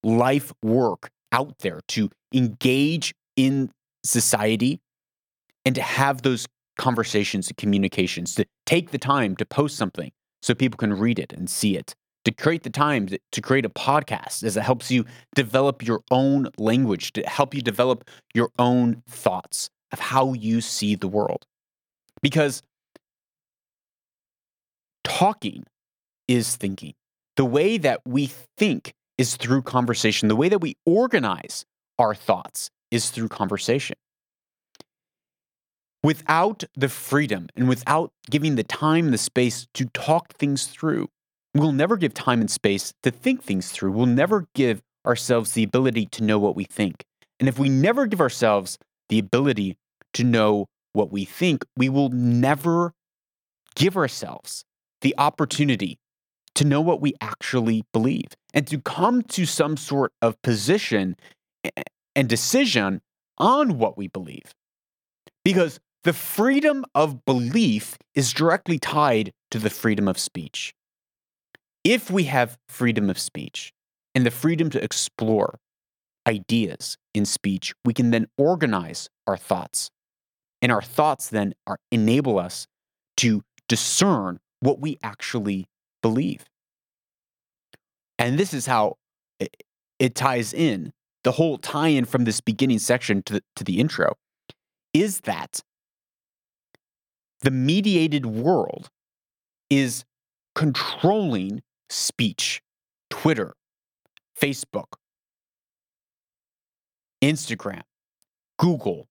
life 0.03 0.53
work 0.63 1.11
out 1.33 1.59
there 1.59 1.81
to 1.89 2.11
engage 2.33 3.15
in 3.37 3.71
society 4.05 4.81
and 5.65 5.75
to 5.75 5.83
have 5.83 6.23
those 6.23 6.47
conversations 6.79 7.49
and 7.49 7.57
communications, 7.57 8.35
to 8.37 8.47
take 8.65 8.93
the 8.93 8.99
time 8.99 9.35
to 9.37 9.45
post 9.45 9.77
something 9.77 10.13
so 10.41 10.55
people 10.55 10.77
can 10.77 10.95
read 10.95 11.19
it 11.19 11.33
and 11.33 11.51
see 11.51 11.77
it, 11.77 11.95
to 12.25 12.31
create 12.31 12.63
the 12.63 12.71
time 12.71 13.09
to, 13.33 13.41
create 13.41 13.67
a 13.67 13.71
podcast 13.71 14.45
as 14.45 14.57
it 14.57 14.63
helps 14.63 14.91
you 14.91 15.05
develop 15.35 15.85
your 15.85 16.01
own 16.11 16.49
language, 16.57 17.13
to 17.13 17.23
help 17.23 17.53
you 17.55 17.61
develop 17.61 18.09
your 18.33 18.51
own 18.59 19.03
thoughts 19.09 19.69
of 19.93 20.01
how 20.01 20.33
you 20.33 20.61
see 20.61 20.95
the 20.95 21.09
world. 21.09 21.47
Because 22.23 22.63
talking 25.05 25.65
is 26.27 26.57
thinking. 26.57 26.95
The 27.37 27.45
way 27.45 27.79
that 27.79 28.01
we 28.05 28.31
think 28.57 28.93
is 29.17 29.37
through 29.37 29.63
conversation. 29.63 30.29
The 30.29 30.37
way 30.37 30.49
that 30.49 30.61
we 30.61 30.77
organize 30.85 31.65
our 31.99 32.15
thoughts 32.15 32.71
is 32.91 33.11
through 33.11 33.29
conversation. 33.29 33.97
Without 36.03 36.63
the 36.77 36.89
freedom 36.89 37.49
and 37.57 37.69
without 37.69 38.13
giving 38.31 38.55
the 38.55 38.63
time 38.63 39.11
the 39.11 39.19
space 39.19 39.67
to 39.75 39.87
talk 39.87 40.33
things 40.35 40.67
through, 40.67 41.09
we'll 41.55 41.73
never 41.73 41.97
give 41.97 42.15
time 42.15 42.41
and 42.41 42.51
space 42.51 42.93
to 43.03 43.11
think 43.11 43.43
things 43.43 43.71
through. 43.71 43.91
We'll 43.91 44.07
never 44.07 44.47
give 44.55 44.81
ourselves 45.05 45.53
the 45.53 45.65
ability 45.65 46.07
to 46.13 46.23
know 46.23 46.39
what 46.39 46.55
we 46.55 46.65
think. 46.65 47.05
And 47.41 47.49
if 47.49 47.59
we 47.59 47.69
never 47.69 48.07
give 48.07 48.21
ourselves 48.21 48.79
the 49.09 49.19
ability 49.19 49.77
to 50.15 50.25
know 50.25 50.67
what 50.93 51.13
we 51.13 51.25
think, 51.25 51.65
we 51.77 51.89
will 51.89 52.09
never 52.11 52.93
give 53.75 53.97
ourselves 53.97 54.65
the 55.01 55.15
opportunity 55.19 55.99
to 56.55 56.65
know 56.65 56.81
what 56.81 57.01
we 57.01 57.15
actually 57.21 57.85
believe 57.93 58.29
and 58.53 58.67
to 58.67 58.81
come 58.81 59.23
to 59.23 59.47
some 59.47 59.77
sort 59.77 60.13
of 60.21 60.41
position 60.43 61.17
and 62.17 62.29
decision 62.29 63.01
on 63.39 63.79
what 63.79 63.97
we 63.97 64.09
believe. 64.09 64.53
Because 65.45 65.79
the 66.03 66.13
freedom 66.13 66.85
of 66.95 67.25
belief 67.25 67.97
is 68.15 68.33
directly 68.33 68.79
tied 68.79 69.33
to 69.51 69.59
the 69.59 69.71
freedom 69.71 70.09
of 70.09 70.19
speech. 70.19 70.75
If 71.85 72.11
we 72.11 72.25
have 72.25 72.59
freedom 72.69 73.09
of 73.09 73.19
speech 73.19 73.73
and 74.15 74.27
the 74.27 74.31
freedom 74.31 74.69
to 74.71 74.83
explore 74.83 75.59
ideas 76.29 76.97
in 77.15 77.25
speech, 77.25 77.75
we 77.85 77.95
can 77.95 78.11
then 78.11 78.27
organize 78.37 79.09
our 79.27 79.37
thoughts. 79.37 79.91
And 80.61 80.71
our 80.71 80.83
thoughts 80.83 81.29
then 81.29 81.55
are, 81.67 81.79
enable 81.91 82.39
us 82.39 82.67
to 83.19 83.43
discern 83.69 84.39
what 84.61 84.81
we 84.81 84.99
actually 85.03 85.67
believe. 86.03 86.45
And 88.19 88.39
this 88.39 88.53
is 88.53 88.67
how 88.67 88.97
it, 89.41 89.63
it 89.99 90.15
ties 90.15 90.53
in 90.53 90.93
the 91.25 91.33
whole 91.33 91.59
tie 91.59 91.89
in 91.89 92.05
from 92.05 92.25
this 92.25 92.41
beginning 92.41 92.79
section 92.79 93.23
to 93.25 93.35
the, 93.35 93.43
to 93.57 93.65
the 93.65 93.79
intro 93.79 94.15
is 94.95 95.21
that 95.21 95.61
the 97.41 97.51
mediated 97.51 98.27
world 98.27 98.91
is 99.71 100.05
controlling 100.55 101.63
speech, 101.89 102.63
Twitter, 103.11 103.55
Facebook, 104.41 104.98
Instagram, 107.23 107.83
Google. 108.59 109.07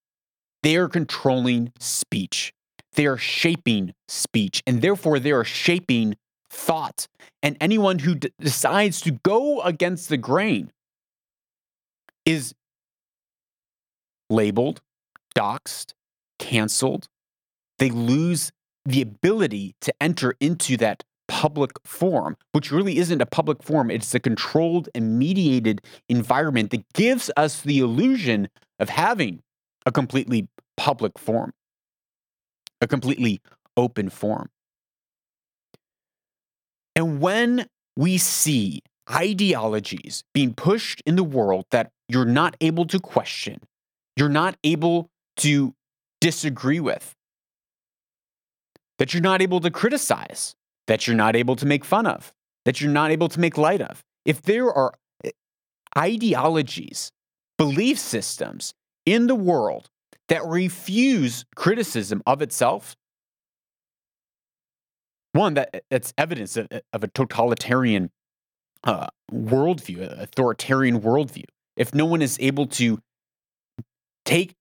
They 0.64 0.76
are 0.76 0.88
controlling 0.88 1.72
speech. 1.80 2.54
They 2.94 3.06
are 3.06 3.18
shaping 3.18 3.94
speech, 4.08 4.64
and 4.66 4.82
therefore 4.82 5.20
they 5.20 5.32
are 5.32 5.44
shaping 5.44 6.16
thought. 6.50 7.08
And 7.44 7.56
anyone 7.62 8.00
who 8.00 8.16
d- 8.16 8.32
decides 8.40 9.02
to 9.02 9.12
go 9.24 9.62
against 9.62 10.10
the 10.10 10.18
grain 10.18 10.72
is 12.26 12.54
labeled, 14.30 14.82
doxxed, 15.36 15.94
canceled. 16.40 17.08
They 17.78 17.90
lose 17.90 18.52
the 18.86 19.02
ability 19.02 19.76
to 19.82 19.94
enter 20.02 20.36
into 20.40 20.78
that 20.78 21.04
public 21.28 21.72
forum, 21.86 22.38
which 22.54 22.72
really 22.72 22.98
isn't 22.98 23.22
a 23.22 23.26
public 23.26 23.62
forum. 23.64 23.92
It's 23.92 24.14
a 24.16 24.20
controlled 24.20 24.90
and 24.96 25.20
mediated 25.20 25.82
environment 26.10 26.72
that 26.72 26.84
gives 26.94 27.30
us 27.38 27.62
the 27.62 27.80
illusion 27.80 28.50
of 28.80 28.90
having 28.90 29.42
a 29.86 29.92
completely 29.92 30.48
public 30.78 31.18
forum, 31.18 31.54
a 32.82 32.88
completely 32.88 33.42
open 33.76 34.10
forum. 34.10 34.50
And 36.96 37.22
when 37.22 37.68
we 37.96 38.18
see 38.18 38.82
ideologies 39.10 40.24
being 40.34 40.54
pushed 40.54 41.02
in 41.06 41.16
the 41.16 41.24
world 41.24 41.66
that 41.72 41.92
you're 42.10 42.26
not 42.26 42.56
able 42.60 42.86
to 42.86 43.00
question, 43.00 43.60
you're 44.16 44.30
not 44.30 44.58
able 44.64 45.10
to 45.38 45.74
disagree 46.20 46.80
with, 46.80 47.14
that 48.98 49.14
you're 49.14 49.22
not 49.22 49.42
able 49.42 49.60
to 49.60 49.70
criticize, 49.70 50.56
that 50.88 51.06
you're 51.06 51.16
not 51.16 51.36
able 51.36 51.56
to 51.56 51.66
make 51.66 51.86
fun 51.86 52.08
of, 52.08 52.34
that 52.66 52.82
you're 52.82 52.92
not 52.92 53.12
able 53.12 53.30
to 53.30 53.40
make 53.40 53.58
light 53.58 53.82
of. 53.82 54.04
If 54.26 54.42
there 54.42 54.72
are 54.72 54.94
eh, 55.24 55.32
ideologies, 55.98 57.12
belief 57.58 58.00
systems 58.00 58.74
in 59.06 59.28
the 59.28 59.36
world 59.36 59.90
that 60.30 60.46
refuse 60.46 61.46
criticism 61.56 62.22
of 62.26 62.42
itself, 62.42 62.96
one 65.34 65.54
that 65.54 65.84
that's 65.90 66.14
evidence 66.18 66.58
of, 66.58 66.68
of 66.94 67.04
a 67.04 67.08
totalitarian 67.08 68.10
uh, 68.84 69.08
worldview, 69.32 70.20
authoritarian 70.20 71.02
worldview. 71.02 71.46
If 71.76 71.94
no 71.94 72.06
one 72.06 72.22
is 72.22 72.38
able 72.40 72.68
to 72.68 73.00
take 74.26 74.56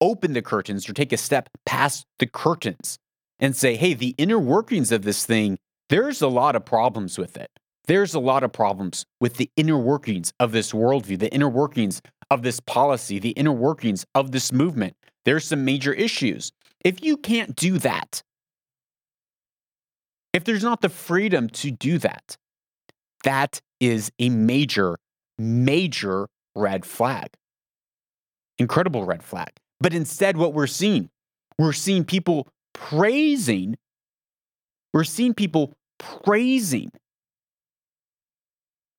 open 0.00 0.32
the 0.34 0.42
curtains 0.42 0.88
or 0.88 0.92
take 0.92 1.12
a 1.12 1.16
step 1.16 1.48
past 1.64 2.04
the 2.18 2.26
curtains 2.26 2.98
and 3.40 3.56
say, 3.56 3.76
hey, 3.76 3.94
the 3.94 4.14
inner 4.18 4.38
workings 4.38 4.92
of 4.92 5.02
this 5.02 5.24
thing, 5.24 5.58
there's 5.88 6.22
a 6.22 6.28
lot 6.28 6.56
of 6.56 6.64
problems 6.64 7.18
with 7.18 7.36
it. 7.36 7.50
There's 7.86 8.14
a 8.14 8.20
lot 8.20 8.44
of 8.44 8.52
problems 8.52 9.06
with 9.20 9.38
the 9.38 9.50
inner 9.56 9.78
workings 9.78 10.32
of 10.38 10.52
this 10.52 10.72
worldview, 10.72 11.18
the 11.18 11.32
inner 11.32 11.48
workings 11.48 12.02
of 12.30 12.42
this 12.42 12.60
policy, 12.60 13.18
the 13.18 13.30
inner 13.30 13.52
workings 13.52 14.04
of 14.14 14.32
this 14.32 14.52
movement. 14.52 14.94
There's 15.24 15.46
some 15.46 15.64
major 15.64 15.92
issues. 15.92 16.52
If 16.84 17.02
you 17.02 17.16
can't 17.16 17.56
do 17.56 17.78
that, 17.78 18.22
if 20.34 20.44
there's 20.44 20.62
not 20.62 20.82
the 20.82 20.90
freedom 20.90 21.48
to 21.48 21.70
do 21.70 21.98
that, 21.98 22.36
that 23.24 23.60
is 23.80 24.12
a 24.18 24.28
major, 24.28 24.98
major 25.38 26.28
red 26.54 26.84
flag. 26.84 27.28
Incredible 28.58 29.04
red 29.04 29.22
flag. 29.22 29.50
But 29.80 29.94
instead, 29.94 30.36
what 30.36 30.52
we're 30.52 30.66
seeing, 30.66 31.08
we're 31.58 31.72
seeing 31.72 32.04
people 32.04 32.48
praising, 32.74 33.76
we're 34.92 35.04
seeing 35.04 35.32
people 35.32 35.72
praising 35.98 36.90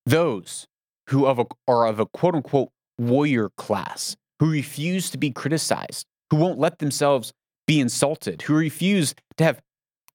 those 0.06 0.68
who 1.10 1.26
are 1.26 1.86
of 1.86 2.00
a 2.00 2.06
quote 2.06 2.36
unquote 2.36 2.70
warrior 2.98 3.50
class, 3.58 4.16
who 4.40 4.52
refuse 4.52 5.10
to 5.10 5.18
be 5.18 5.32
criticized, 5.32 6.06
who 6.30 6.38
won't 6.38 6.60
let 6.60 6.80
themselves 6.80 7.34
be 7.68 7.80
insulted, 7.80 8.44
who 8.44 8.56
refuse 8.56 9.14
to 9.38 9.44
have 9.44 9.62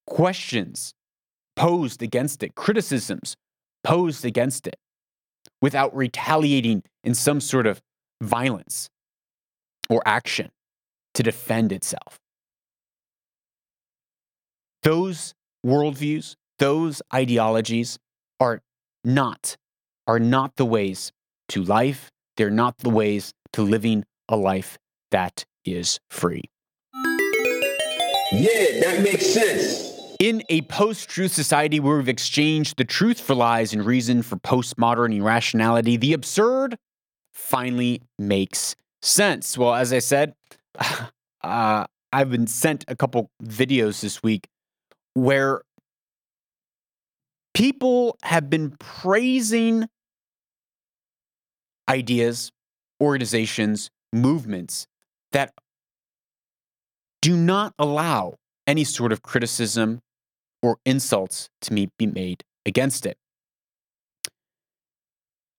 questions 0.06 0.92
posed 1.56 2.02
against 2.02 2.42
it, 2.42 2.54
criticisms 2.54 3.36
posed 3.82 4.24
against 4.24 4.66
it, 4.66 4.76
without 5.62 5.94
retaliating 5.96 6.82
in 7.02 7.14
some 7.14 7.40
sort 7.40 7.66
of 7.66 7.80
violence 8.22 8.88
or 9.88 10.02
action 10.06 10.50
to 11.14 11.22
defend 11.22 11.72
itself. 11.72 12.18
Those 14.82 15.34
worldviews, 15.64 16.34
those 16.64 17.02
ideologies 17.12 17.98
are 18.40 18.62
not 19.04 19.58
are 20.06 20.18
not 20.18 20.56
the 20.56 20.64
ways 20.64 21.12
to 21.46 21.62
life. 21.62 22.10
They're 22.38 22.58
not 22.64 22.78
the 22.78 22.88
ways 22.88 23.34
to 23.52 23.60
living 23.60 24.02
a 24.30 24.36
life 24.36 24.78
that 25.10 25.44
is 25.66 26.00
free. 26.08 26.44
Yeah, 28.32 28.80
that 28.80 29.02
makes 29.02 29.26
sense. 29.26 29.92
In 30.18 30.42
a 30.48 30.62
post 30.62 31.10
truth 31.10 31.32
society 31.32 31.80
where 31.80 31.98
we've 31.98 32.08
exchanged 32.08 32.78
the 32.78 32.84
truth 32.84 33.20
for 33.20 33.34
lies 33.34 33.74
and 33.74 33.84
reason 33.84 34.22
for 34.22 34.36
postmodern 34.36 35.14
irrationality, 35.14 35.98
the 35.98 36.14
absurd 36.14 36.78
finally 37.34 38.00
makes 38.18 38.74
sense. 39.02 39.58
Well, 39.58 39.74
as 39.74 39.92
I 39.92 39.98
said, 39.98 40.32
uh, 41.42 41.84
I've 42.10 42.30
been 42.30 42.46
sent 42.46 42.86
a 42.88 42.96
couple 42.96 43.28
videos 43.42 44.00
this 44.00 44.22
week 44.22 44.48
where 45.12 45.60
people 47.54 48.18
have 48.22 48.50
been 48.50 48.74
praising 48.78 49.86
ideas, 51.88 52.50
organizations, 53.00 53.90
movements 54.12 54.86
that 55.32 55.52
do 57.22 57.36
not 57.36 57.72
allow 57.78 58.34
any 58.66 58.84
sort 58.84 59.12
of 59.12 59.22
criticism 59.22 60.00
or 60.62 60.78
insults 60.84 61.48
to 61.60 61.72
be 61.72 62.06
made 62.06 62.42
against 62.66 63.06
it. 63.06 63.16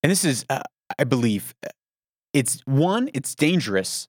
And 0.04 0.12
this 0.12 0.24
is, 0.24 0.46
uh, 0.50 0.62
I 1.00 1.04
believe, 1.04 1.54
uh, 1.66 1.70
it's 2.34 2.62
one, 2.66 3.10
it's 3.14 3.34
dangerous 3.34 4.08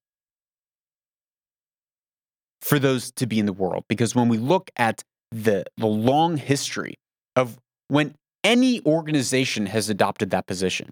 for 2.61 2.79
those 2.79 3.13
to 3.13 3.27
be 3.27 3.39
in 3.39 3.47
the 3.47 3.53
world 3.53 3.85
because 3.89 4.15
when 4.15 4.29
we 4.29 4.39
look 4.39 4.71
at 4.77 5.03
the, 5.31 5.65
the 5.77 5.87
long 5.87 6.37
history 6.37 6.97
of 7.35 7.59
when 7.89 8.15
any 8.45 8.85
organization 8.85 9.67
has 9.67 9.89
adopted 9.89 10.31
that 10.31 10.47
position, 10.47 10.91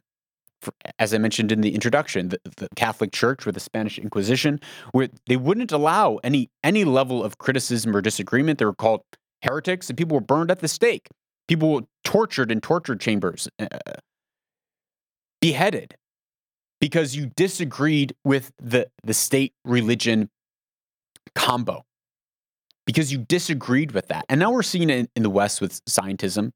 for, 0.60 0.72
as 0.98 1.14
I 1.14 1.18
mentioned 1.18 1.52
in 1.52 1.60
the 1.60 1.74
introduction, 1.74 2.30
the, 2.30 2.38
the, 2.56 2.68
Catholic 2.74 3.12
Church 3.12 3.46
or 3.46 3.52
the 3.52 3.60
Spanish 3.60 3.98
Inquisition, 3.98 4.60
where 4.92 5.08
they 5.26 5.36
wouldn't 5.36 5.72
allow 5.72 6.16
any 6.24 6.50
any 6.62 6.84
level 6.84 7.22
of 7.22 7.38
criticism 7.38 7.94
or 7.94 8.00
disagreement. 8.00 8.58
They 8.58 8.64
were 8.64 8.74
called 8.74 9.02
heretics, 9.42 9.88
and 9.88 9.96
people 9.96 10.14
were 10.14 10.20
burned 10.22 10.50
at 10.50 10.60
the 10.60 10.68
stake. 10.68 11.08
People 11.46 11.72
were 11.72 11.82
tortured 12.02 12.50
in 12.50 12.60
torture 12.60 12.96
chambers, 12.96 13.48
uh, 13.58 13.66
beheaded, 15.40 15.94
because 16.80 17.14
you 17.14 17.26
disagreed 17.36 18.14
with 18.24 18.52
the 18.58 18.88
the 19.02 19.14
state 19.14 19.52
religion 19.64 20.30
combo. 21.34 21.84
Because 22.86 23.10
you 23.10 23.18
disagreed 23.18 23.92
with 23.92 24.08
that. 24.08 24.26
And 24.28 24.38
now 24.38 24.50
we're 24.50 24.62
seeing 24.62 24.90
it 24.90 25.10
in 25.16 25.22
the 25.22 25.30
West 25.30 25.62
with 25.62 25.82
scientism. 25.86 26.50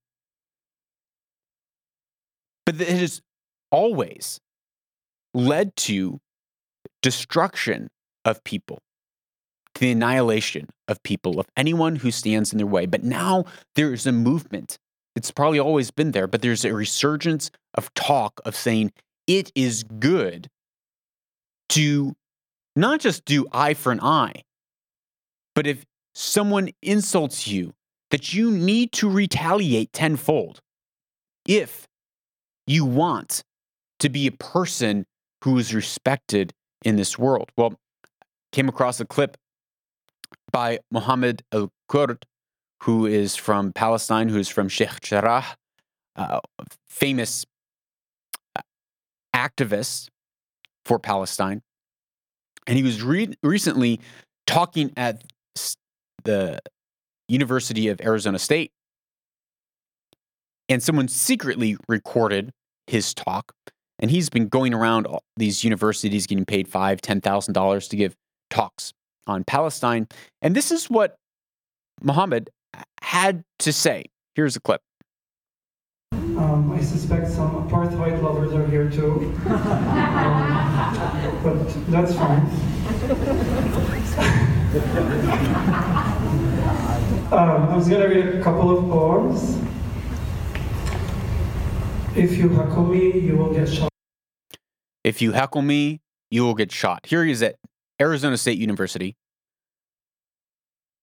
But 2.69 2.83
it 2.83 2.99
has 2.99 3.23
always 3.71 4.41
led 5.33 5.75
to 5.77 6.21
destruction 7.01 7.89
of 8.27 8.45
people, 8.45 8.83
to 9.75 9.81
the 9.81 9.93
annihilation 9.93 10.69
of 10.87 11.03
people, 11.03 11.41
of 11.41 11.47
anyone 11.57 11.97
who 11.97 12.11
stands 12.11 12.53
in 12.53 12.59
their 12.59 12.67
way. 12.67 12.85
But 12.85 13.03
now 13.03 13.47
there 13.75 13.95
is 13.95 14.07
a 14.07 14.13
movement. 14.13 14.77
It's 15.17 15.31
probably 15.31 15.59
always 15.59 15.91
been 15.91 16.11
there, 16.11 16.27
but 16.27 16.43
there's 16.43 16.67
a 16.67 16.75
resurgence 16.75 17.51
of 17.73 17.95
talk 17.95 18.39
of 18.45 18.55
saying 18.55 18.93
it 19.27 19.51
is 19.55 19.83
good 19.85 20.51
to 21.71 22.17
not 22.77 23.01
just 23.01 23.25
do 23.25 23.47
eye 23.51 23.73
for 23.73 23.93
an 23.93 24.01
eye, 24.01 24.43
but 25.55 25.67
if 25.67 25.87
someone 26.15 26.69
insults 26.83 27.49
you, 27.49 27.73
that 28.11 28.35
you 28.35 28.51
need 28.51 28.93
to 28.93 29.09
retaliate 29.09 29.91
tenfold 29.95 30.61
if 31.47 31.88
you 32.69 32.85
want 32.85 33.43
to 34.01 34.09
be 34.09 34.27
a 34.27 34.33
person 34.33 35.07
who 35.43 35.59
is 35.59 35.75
respected 35.75 36.53
in 36.85 36.97
this 36.97 37.19
world. 37.19 37.51
Well, 37.57 37.75
came 38.53 38.69
across 38.69 39.01
a 39.01 39.05
clip 39.05 39.37
by 40.53 40.81
Mohammed 40.91 41.43
Al 41.53 41.71
Kurd, 41.89 42.25
who 42.83 43.07
is 43.07 43.37
from 43.37 43.73
Palestine, 43.73 44.29
who 44.29 44.39
is 44.39 44.49
from 44.49 44.69
Sheikh 44.69 45.01
Jarrah, 45.01 45.45
uh, 46.17 46.41
famous 46.89 47.45
activist 49.35 50.09
for 50.85 50.99
Palestine. 50.99 51.63
And 52.67 52.77
he 52.77 52.83
was 52.83 53.03
re- 53.03 53.35
recently 53.43 54.01
talking 54.47 54.93
at 54.97 55.23
the 56.25 56.61
University 57.29 57.89
of 57.89 58.01
Arizona 58.01 58.39
State. 58.39 58.73
And 60.69 60.83
someone 60.83 61.09
secretly 61.09 61.77
recorded 61.89 62.53
his 62.89 63.15
talk. 63.15 63.53
And 64.01 64.11
he's 64.11 64.31
been 64.31 64.49
going 64.49 64.75
around 64.75 65.07
these 65.37 65.65
universities 65.65 66.27
getting 66.27 66.45
paid 66.45 66.69
five, 66.69 67.01
ten 67.01 67.21
thousand 67.21 67.55
dollars 67.55 67.89
to 67.89 67.97
give 67.97 68.15
talks 68.51 68.93
on 69.27 69.45
Palestine. 69.45 70.07
And 70.41 70.55
this 70.55 70.71
is 70.71 70.89
what 70.89 71.17
Muhammad 72.03 72.51
had 73.03 73.43
to 73.61 73.73
say. 73.73 74.05
Here's 74.35 74.57
a 74.57 74.61
clip. 74.61 74.81
Um, 76.13 76.73
I 76.73 76.81
suspect 76.81 77.29
some 77.29 77.69
apartheid 77.69 78.23
lovers 78.23 78.53
are 78.53 78.67
here 78.69 78.89
too. 78.89 79.35
um, 79.49 81.41
but 81.43 81.91
that's 81.91 82.15
fine. 82.15 82.39
um, 87.33 87.69
I 87.69 87.77
was 87.77 87.89
going 87.89 88.03
to 88.03 88.09
read 88.09 88.37
a 88.37 88.43
couple 88.43 88.79
of 88.79 88.89
poems. 88.89 89.59
If 92.19 92.37
you 92.37 92.49
heckle 92.49 92.85
me, 92.85 93.17
you 93.17 93.37
will 93.37 93.53
get 93.55 93.69
shot. 93.69 93.91
If 95.05 95.23
you 95.23 95.31
heckle 95.31 95.63
me, 95.63 96.01
you 96.33 96.43
will 96.43 96.57
get 96.57 96.73
shot. 96.73 97.07
Here 97.07 97.25
he 97.25 97.31
is 97.31 97.45
at 97.45 97.55
Arizona 98.01 98.37
State 98.37 98.59
University, 98.59 99.15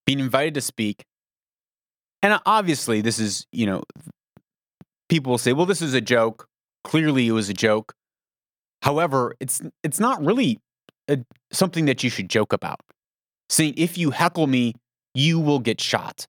being 0.05 0.19
invited 0.19 0.55
to 0.55 0.61
speak. 0.61 1.05
And 2.21 2.37
obviously, 2.45 2.99
this 2.99 3.17
is, 3.17 3.47
you 3.53 3.65
know, 3.65 3.83
people 5.07 5.31
will 5.31 5.37
say, 5.37 5.53
well, 5.53 5.65
this 5.65 5.81
is 5.81 5.93
a 5.93 6.01
joke. 6.01 6.49
Clearly, 6.83 7.29
it 7.29 7.31
was 7.31 7.47
a 7.47 7.53
joke. 7.53 7.93
However, 8.81 9.35
it's 9.39 9.61
it's 9.85 10.01
not 10.01 10.21
really 10.21 10.59
a, 11.07 11.19
something 11.49 11.85
that 11.85 12.03
you 12.03 12.09
should 12.09 12.29
joke 12.29 12.51
about. 12.51 12.81
Saying, 13.49 13.75
if 13.77 13.97
you 13.97 14.11
heckle 14.11 14.47
me, 14.47 14.73
you 15.13 15.39
will 15.39 15.59
get 15.59 15.79
shot. 15.79 16.27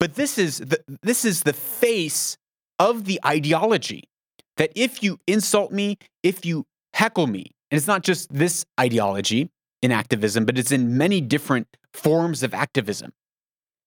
But 0.00 0.14
this 0.14 0.38
is 0.38 0.60
the, 0.60 0.80
this 1.02 1.26
is 1.26 1.42
the 1.42 1.52
face 1.52 2.37
of 2.78 3.04
the 3.04 3.20
ideology 3.24 4.04
that 4.56 4.72
if 4.74 5.02
you 5.02 5.18
insult 5.26 5.72
me, 5.72 5.98
if 6.22 6.44
you 6.44 6.66
heckle 6.94 7.26
me, 7.26 7.52
and 7.70 7.78
it's 7.78 7.86
not 7.86 8.02
just 8.02 8.32
this 8.32 8.64
ideology 8.78 9.50
in 9.82 9.92
activism, 9.92 10.44
but 10.44 10.58
it's 10.58 10.72
in 10.72 10.96
many 10.96 11.20
different 11.20 11.68
forms 11.94 12.42
of 12.42 12.54
activism, 12.54 13.12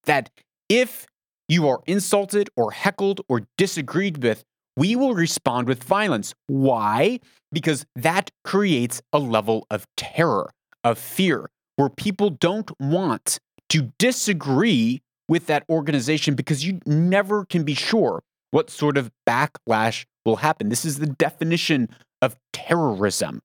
that 0.05 0.29
if 0.69 1.05
you 1.47 1.67
are 1.67 1.81
insulted 1.85 2.49
or 2.55 2.71
heckled 2.71 3.21
or 3.27 3.41
disagreed 3.57 4.23
with, 4.23 4.43
we 4.77 4.95
will 4.95 5.13
respond 5.13 5.67
with 5.67 5.83
violence. 5.83 6.33
Why? 6.47 7.19
Because 7.51 7.85
that 7.95 8.31
creates 8.45 9.01
a 9.11 9.19
level 9.19 9.67
of 9.69 9.85
terror, 9.97 10.51
of 10.83 10.97
fear, 10.97 11.49
where 11.75 11.89
people 11.89 12.29
don't 12.29 12.71
want 12.79 13.39
to 13.69 13.91
disagree 13.99 15.01
with 15.27 15.47
that 15.47 15.63
organization 15.69 16.35
because 16.35 16.65
you 16.65 16.79
never 16.85 17.45
can 17.45 17.63
be 17.63 17.73
sure 17.73 18.21
what 18.51 18.69
sort 18.69 18.97
of 18.97 19.11
backlash 19.27 20.05
will 20.25 20.37
happen. 20.37 20.69
This 20.69 20.85
is 20.85 20.99
the 20.99 21.07
definition 21.07 21.89
of 22.21 22.35
terrorism 22.53 23.41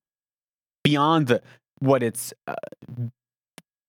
beyond 0.83 1.27
the, 1.27 1.41
what 1.79 2.03
it's 2.03 2.33
uh, 2.45 2.55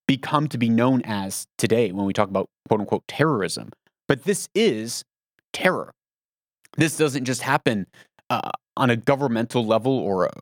become 0.06 0.48
to 0.48 0.58
be 0.58 0.68
known 0.68 1.02
as 1.04 1.46
today 1.58 1.92
when 1.92 2.06
we 2.06 2.12
talk 2.12 2.28
about 2.28 2.48
quote 2.68 2.80
unquote 2.80 3.06
terrorism. 3.06 3.70
But 4.06 4.24
this 4.24 4.48
is 4.54 5.04
terror. 5.52 5.92
This 6.76 6.96
doesn't 6.96 7.24
just 7.24 7.42
happen 7.42 7.86
uh, 8.30 8.50
on 8.76 8.90
a 8.90 8.96
governmental 8.96 9.66
level 9.66 9.92
or 9.92 10.26
a 10.26 10.32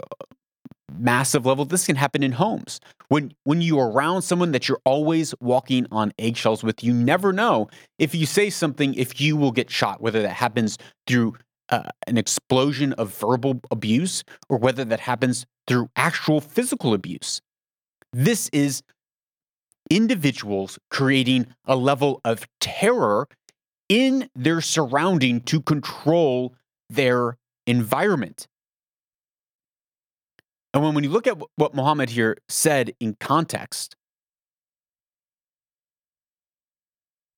massive 0.98 1.46
level. 1.46 1.64
This 1.64 1.86
can 1.86 1.96
happen 1.96 2.22
in 2.22 2.32
homes. 2.32 2.80
When 3.08 3.32
when 3.44 3.60
you're 3.60 3.90
around 3.90 4.22
someone 4.22 4.52
that 4.52 4.68
you're 4.68 4.80
always 4.84 5.34
walking 5.40 5.86
on 5.90 6.12
eggshells 6.18 6.62
with, 6.62 6.82
you 6.82 6.92
never 6.92 7.32
know 7.32 7.68
if 7.98 8.14
you 8.14 8.26
say 8.26 8.50
something 8.50 8.94
if 8.94 9.20
you 9.20 9.36
will 9.36 9.52
get 9.52 9.70
shot. 9.70 10.00
Whether 10.00 10.22
that 10.22 10.34
happens 10.34 10.78
through 11.06 11.34
uh, 11.68 11.90
an 12.06 12.16
explosion 12.16 12.92
of 12.94 13.14
verbal 13.16 13.60
abuse 13.70 14.24
or 14.48 14.58
whether 14.58 14.84
that 14.84 15.00
happens 15.00 15.46
through 15.66 15.88
actual 15.96 16.40
physical 16.40 16.94
abuse. 16.94 17.40
This 18.12 18.48
is 18.52 18.82
individuals 19.90 20.78
creating 20.90 21.46
a 21.64 21.76
level 21.76 22.20
of 22.24 22.46
terror 22.60 23.28
in 23.88 24.28
their 24.34 24.60
surrounding 24.60 25.40
to 25.40 25.60
control 25.60 26.54
their 26.88 27.36
environment. 27.66 28.46
And 30.76 30.84
when, 30.84 30.94
when 30.94 31.04
you 31.04 31.10
look 31.10 31.26
at 31.26 31.38
what 31.54 31.74
Muhammad 31.74 32.10
here 32.10 32.36
said 32.50 32.92
in 33.00 33.16
context, 33.18 33.96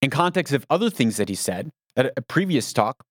in 0.02 0.10
context 0.10 0.52
of 0.52 0.66
other 0.68 0.90
things 0.90 1.18
that 1.18 1.28
he 1.28 1.36
said 1.36 1.70
at 1.96 2.12
a 2.16 2.22
previous 2.22 2.72
talk, 2.72 3.04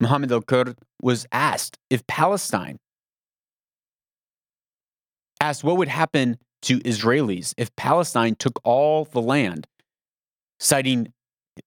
Muhammad 0.00 0.30
al 0.30 0.42
Kurd 0.42 0.76
was 1.00 1.26
asked 1.32 1.78
if 1.88 2.06
Palestine 2.06 2.78
asked 5.40 5.64
what 5.64 5.78
would 5.78 5.88
happen 5.88 6.36
to 6.60 6.80
Israelis 6.80 7.54
if 7.56 7.74
Palestine 7.74 8.34
took 8.34 8.60
all 8.64 9.06
the 9.06 9.22
land 9.22 9.66
citing 10.60 11.10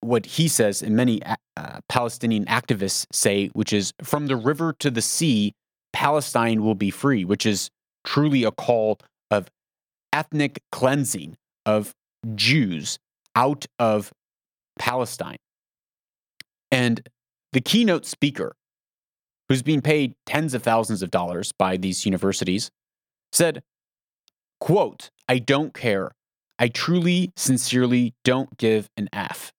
what 0.01 0.27
he 0.27 0.47
says 0.47 0.83
and 0.83 0.95
many 0.95 1.23
uh, 1.23 1.35
uh, 1.55 1.79
Palestinian 1.89 2.45
activists 2.45 3.07
say, 3.11 3.47
which 3.53 3.73
is 3.73 3.91
from 4.03 4.27
the 4.27 4.35
river 4.35 4.75
to 4.77 4.91
the 4.91 5.01
sea, 5.01 5.55
Palestine 5.97 6.61
will 6.61 6.75
be 6.75 6.91
free, 6.91 7.25
which 7.25 7.43
is 7.43 7.71
truly 8.03 8.43
a 8.43 8.51
call 8.51 8.99
of 9.31 9.49
ethnic 10.13 10.61
cleansing 10.71 11.35
of 11.65 11.95
Jews 12.35 12.99
out 13.35 13.65
of 13.79 14.13
Palestine. 14.77 15.37
And 16.71 17.01
the 17.51 17.61
keynote 17.61 18.05
speaker, 18.05 18.53
who's 19.49 19.63
being 19.63 19.81
paid 19.81 20.13
tens 20.27 20.53
of 20.53 20.61
thousands 20.61 21.01
of 21.01 21.09
dollars 21.09 21.51
by 21.57 21.77
these 21.77 22.05
universities, 22.05 22.69
said, 23.31 23.63
quote, 24.59 25.09
I 25.27 25.39
don't 25.39 25.73
care 25.73 26.11
I 26.59 26.67
truly, 26.67 27.31
sincerely 27.35 28.13
don't 28.23 28.55
give 28.57 28.87
an 28.97 29.09
F. 29.11 29.51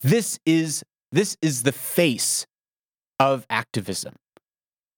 This 0.00 0.38
is 0.46 0.84
this 1.10 1.36
is 1.42 1.64
the 1.64 1.72
face 1.72 2.46
of 3.22 3.46
activism, 3.48 4.16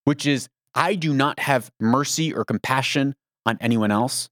which 0.05 0.25
is 0.25 0.49
I 0.75 0.95
do 0.95 1.13
not 1.13 1.39
have 1.41 1.71
mercy 1.79 2.33
or 2.33 2.43
compassion 2.47 3.15
on 3.45 3.59
anyone 3.61 3.91
else. 3.91 4.31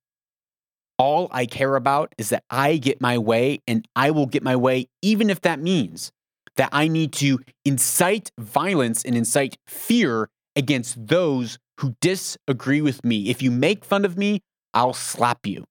All 0.96 1.28
I 1.31 1.44
care 1.44 1.76
about 1.76 2.14
is 2.16 2.31
that 2.31 2.42
I 2.48 2.78
get 2.78 3.02
my 3.02 3.18
way 3.18 3.61
and 3.66 3.87
I 3.94 4.11
will 4.11 4.24
get 4.24 4.42
my 4.42 4.57
way, 4.57 4.87
even 5.02 5.28
if 5.28 5.42
that 5.42 5.61
means 5.61 6.11
that 6.57 6.70
I 6.72 6.88
need 6.88 7.12
to 7.14 7.38
incite 7.66 8.31
violence 8.38 9.05
and 9.05 9.14
incite 9.14 9.59
fear 9.66 10.31
against 10.57 11.07
those 11.07 11.59
who 11.81 11.94
disagree 12.00 12.81
with 12.81 13.05
me. 13.05 13.28
If 13.28 13.42
you 13.42 13.50
make 13.50 13.85
fun 13.85 14.07
of 14.07 14.16
me, 14.16 14.40
I'll 14.72 14.94
slap 14.94 15.46
you. 15.46 15.64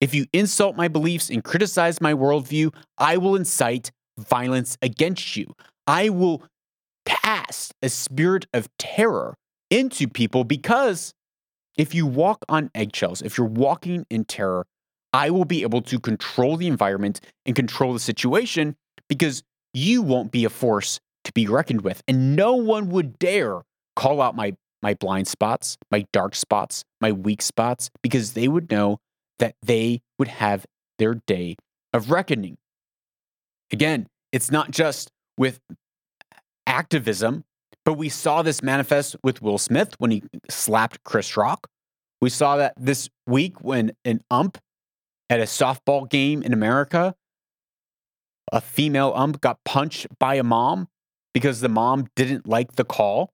If 0.00 0.14
you 0.14 0.24
insult 0.32 0.76
my 0.76 0.88
beliefs 0.88 1.28
and 1.28 1.44
criticize 1.44 2.00
my 2.00 2.14
worldview, 2.14 2.74
I 2.96 3.18
will 3.18 3.36
incite 3.36 3.90
violence 4.16 4.78
against 4.80 5.36
you. 5.36 5.54
I 5.86 6.08
will 6.08 6.42
cast 7.06 7.72
a 7.82 7.88
spirit 7.88 8.46
of 8.52 8.68
terror 8.78 9.36
into 9.70 10.06
people 10.06 10.44
because 10.44 11.14
if 11.76 11.94
you 11.94 12.06
walk 12.06 12.44
on 12.48 12.70
eggshells, 12.74 13.22
if 13.22 13.38
you're 13.38 13.46
walking 13.46 14.06
in 14.10 14.24
terror, 14.24 14.66
I 15.12 15.30
will 15.30 15.44
be 15.44 15.62
able 15.62 15.82
to 15.82 15.98
control 15.98 16.56
the 16.56 16.66
environment 16.66 17.20
and 17.46 17.56
control 17.56 17.92
the 17.92 18.00
situation 18.00 18.76
because 19.08 19.42
you 19.72 20.02
won't 20.02 20.32
be 20.32 20.44
a 20.44 20.50
force 20.50 21.00
to 21.24 21.32
be 21.32 21.46
reckoned 21.46 21.82
with. 21.82 22.02
And 22.08 22.36
no 22.36 22.54
one 22.54 22.88
would 22.90 23.18
dare 23.18 23.62
call 23.94 24.20
out 24.20 24.36
my, 24.36 24.56
my 24.82 24.94
blind 24.94 25.28
spots, 25.28 25.76
my 25.90 26.06
dark 26.12 26.34
spots, 26.34 26.84
my 27.00 27.12
weak 27.12 27.42
spots, 27.42 27.90
because 28.02 28.32
they 28.32 28.48
would 28.48 28.70
know 28.70 28.98
that 29.38 29.54
they 29.62 30.00
would 30.18 30.28
have 30.28 30.66
their 30.98 31.14
day 31.26 31.56
of 31.92 32.10
reckoning. 32.10 32.56
Again, 33.72 34.06
it's 34.32 34.50
not 34.50 34.70
just 34.70 35.10
with 35.36 35.60
activism, 36.66 37.44
but 37.84 37.94
we 37.94 38.08
saw 38.08 38.42
this 38.42 38.62
manifest 38.62 39.16
with 39.22 39.40
Will 39.42 39.58
Smith 39.58 39.94
when 39.98 40.10
he 40.10 40.22
slapped 40.48 41.04
Chris 41.04 41.36
Rock. 41.36 41.68
We 42.20 42.30
saw 42.30 42.56
that 42.56 42.74
this 42.76 43.08
week 43.26 43.62
when 43.62 43.92
an 44.04 44.20
ump 44.30 44.58
at 45.30 45.40
a 45.40 45.44
softball 45.44 46.08
game 46.08 46.42
in 46.42 46.52
America, 46.52 47.14
a 48.52 48.60
female 48.60 49.12
ump 49.14 49.40
got 49.40 49.58
punched 49.64 50.06
by 50.18 50.36
a 50.36 50.42
mom 50.42 50.88
because 51.34 51.60
the 51.60 51.68
mom 51.68 52.08
didn't 52.16 52.48
like 52.48 52.76
the 52.76 52.84
call. 52.84 53.30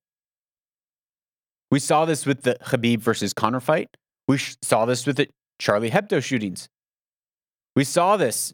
We 1.71 1.79
saw 1.79 2.05
this 2.05 2.27
with 2.27 2.43
the 2.43 2.57
Khabib 2.67 3.01
versus 3.01 3.33
Conor 3.33 3.61
fight. 3.61 3.97
We 4.29 4.39
saw 4.39 4.85
this 4.85 5.07
with 5.07 5.17
the 5.17 5.29
Charlie 5.59 5.91
Hebdo 5.91 6.23
shootings. 6.23 6.69
We 7.77 7.85
saw 7.85 8.17
this 8.17 8.53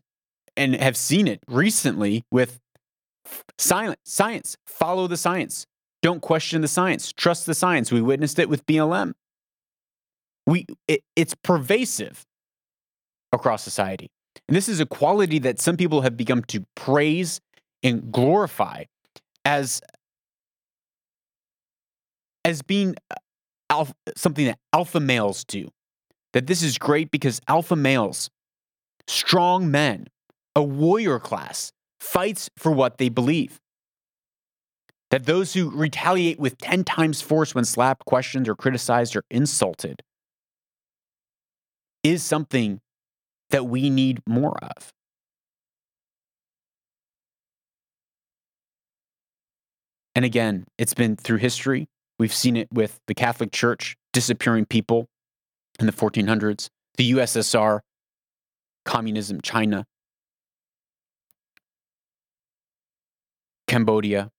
and 0.57 0.75
have 0.77 0.97
seen 0.97 1.27
it 1.27 1.41
recently 1.49 2.25
with 2.31 2.61
silent 3.59 4.01
science. 4.05 4.57
Follow 4.67 5.07
the 5.07 5.17
science. 5.17 5.67
Don't 6.03 6.21
question 6.21 6.61
the 6.61 6.69
science. 6.69 7.13
Trust 7.13 7.47
the 7.47 7.55
science. 7.55 7.91
We 7.91 8.01
witnessed 8.01 8.39
it 8.39 8.49
with 8.49 8.65
BLM. 8.67 9.15
We 10.47 10.67
it, 10.87 11.03
it's 11.17 11.35
pervasive 11.35 12.25
across 13.33 13.63
society. 13.63 14.11
And 14.47 14.57
this 14.57 14.69
is 14.69 14.81
a 14.81 14.87
quality 14.87 15.39
that 15.41 15.61
some 15.61 15.77
people 15.77 16.03
have 16.03 16.17
become 16.17 16.43
to 16.45 16.65
praise 16.75 17.41
and 17.83 18.13
glorify 18.13 18.85
as 19.45 19.81
as 22.45 22.63
being 22.63 22.95
uh, 23.11 23.17
alpha, 23.69 23.95
something 24.17 24.47
that 24.47 24.59
alpha 24.73 25.01
males 25.01 25.45
do. 25.45 25.69
That 26.33 26.47
this 26.47 26.63
is 26.63 26.79
great 26.79 27.11
because 27.11 27.41
alpha 27.49 27.75
males, 27.75 28.31
strong 29.07 29.71
men, 29.71 30.07
a 30.55 30.63
warrior 30.63 31.19
class, 31.19 31.73
fights 32.01 32.51
for 32.57 32.73
what 32.73 32.99
they 32.99 33.09
believe. 33.09 33.61
That 35.11 35.25
those 35.25 35.55
who 35.55 35.71
retaliate 35.71 36.39
with 36.39 36.59
10 36.59 36.85
times 36.85 37.23
force 37.23 37.55
when 37.55 37.65
slapped, 37.65 38.05
questioned, 38.05 38.49
or 38.49 38.55
criticized 38.55 39.17
or 39.17 39.25
insulted 39.31 40.03
is 42.05 42.23
something 42.23 42.81
that 43.51 43.67
we 43.67 43.89
need 43.89 44.21
more 44.27 44.57
of. 44.63 44.93
And 50.15 50.25
again, 50.25 50.67
it's 50.77 50.95
been 50.95 51.17
through 51.17 51.39
history. 51.39 51.87
We've 52.19 52.35
seen 52.35 52.57
it 52.57 52.69
with 52.73 52.99
the 53.07 53.15
Catholic 53.15 53.53
Church 53.53 53.97
disappearing 54.13 54.67
people 54.67 55.07
in 55.79 55.87
the 55.87 55.93
1400s, 55.93 56.69
the 56.97 57.13
USSR, 57.13 57.81
communism, 58.85 59.41
China, 59.41 59.87
Cambodia, 63.69 64.31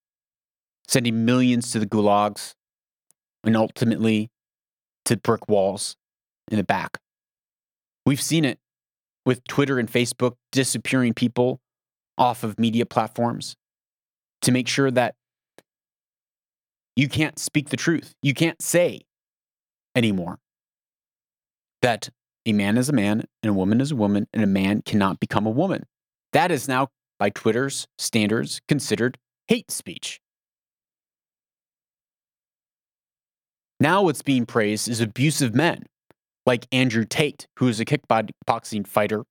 sending 0.88 1.24
millions 1.24 1.72
to 1.72 1.80
the 1.80 1.86
gulags 1.86 2.56
and 3.44 3.56
ultimately 3.56 4.30
to 5.06 5.15
brick 5.15 5.48
walls 5.48 5.96
in 6.52 6.58
the 6.58 6.63
back. 6.63 6.98
We've 8.06 8.22
seen 8.22 8.44
it 8.44 8.60
with 9.26 9.44
Twitter 9.48 9.80
and 9.80 9.89
Facebook 9.89 10.34
disappearing 10.52 11.13
people 11.13 11.62
off 12.18 12.44
of 12.44 12.60
media 12.60 12.86
platforms 12.86 13.56
to 14.42 14.52
make 14.52 14.68
sure 14.68 14.92
that 14.92 15.15
you 16.96 17.08
can't 17.08 17.39
speak 17.39 17.70
the 17.70 17.78
truth. 17.78 18.13
You 18.22 18.34
can't 18.34 18.62
say 18.62 19.02
anymore 19.96 20.39
that 21.82 22.10
a 22.46 22.54
man 22.54 22.78
is 22.78 22.89
a 22.89 22.94
man 22.94 23.24
and 23.44 23.50
a 23.50 23.54
woman 23.54 23.80
is 23.80 23.92
a 23.92 23.96
woman 23.96 24.28
and 24.34 24.44
a 24.44 24.48
man 24.48 24.82
cannot 24.82 25.20
become 25.20 25.46
a 25.46 25.52
woman. 25.52 25.86
That 26.34 26.52
is 26.52 26.68
now, 26.68 26.89
by 27.20 27.30
Twitter's 27.30 27.88
standards, 27.98 28.62
considered 28.68 29.18
hate 29.48 29.70
speech. 29.70 30.20
Now, 33.80 34.04
what's 34.04 34.22
being 34.22 34.46
praised 34.46 34.90
is 34.90 35.00
abusive 35.00 35.54
men 35.54 35.84
like 36.46 36.66
Andrew 36.72 37.06
Tate, 37.06 37.48
who 37.58 37.68
is 37.68 37.80
a 37.80 37.86
kickboxing 37.86 38.88
fighter 38.88 39.24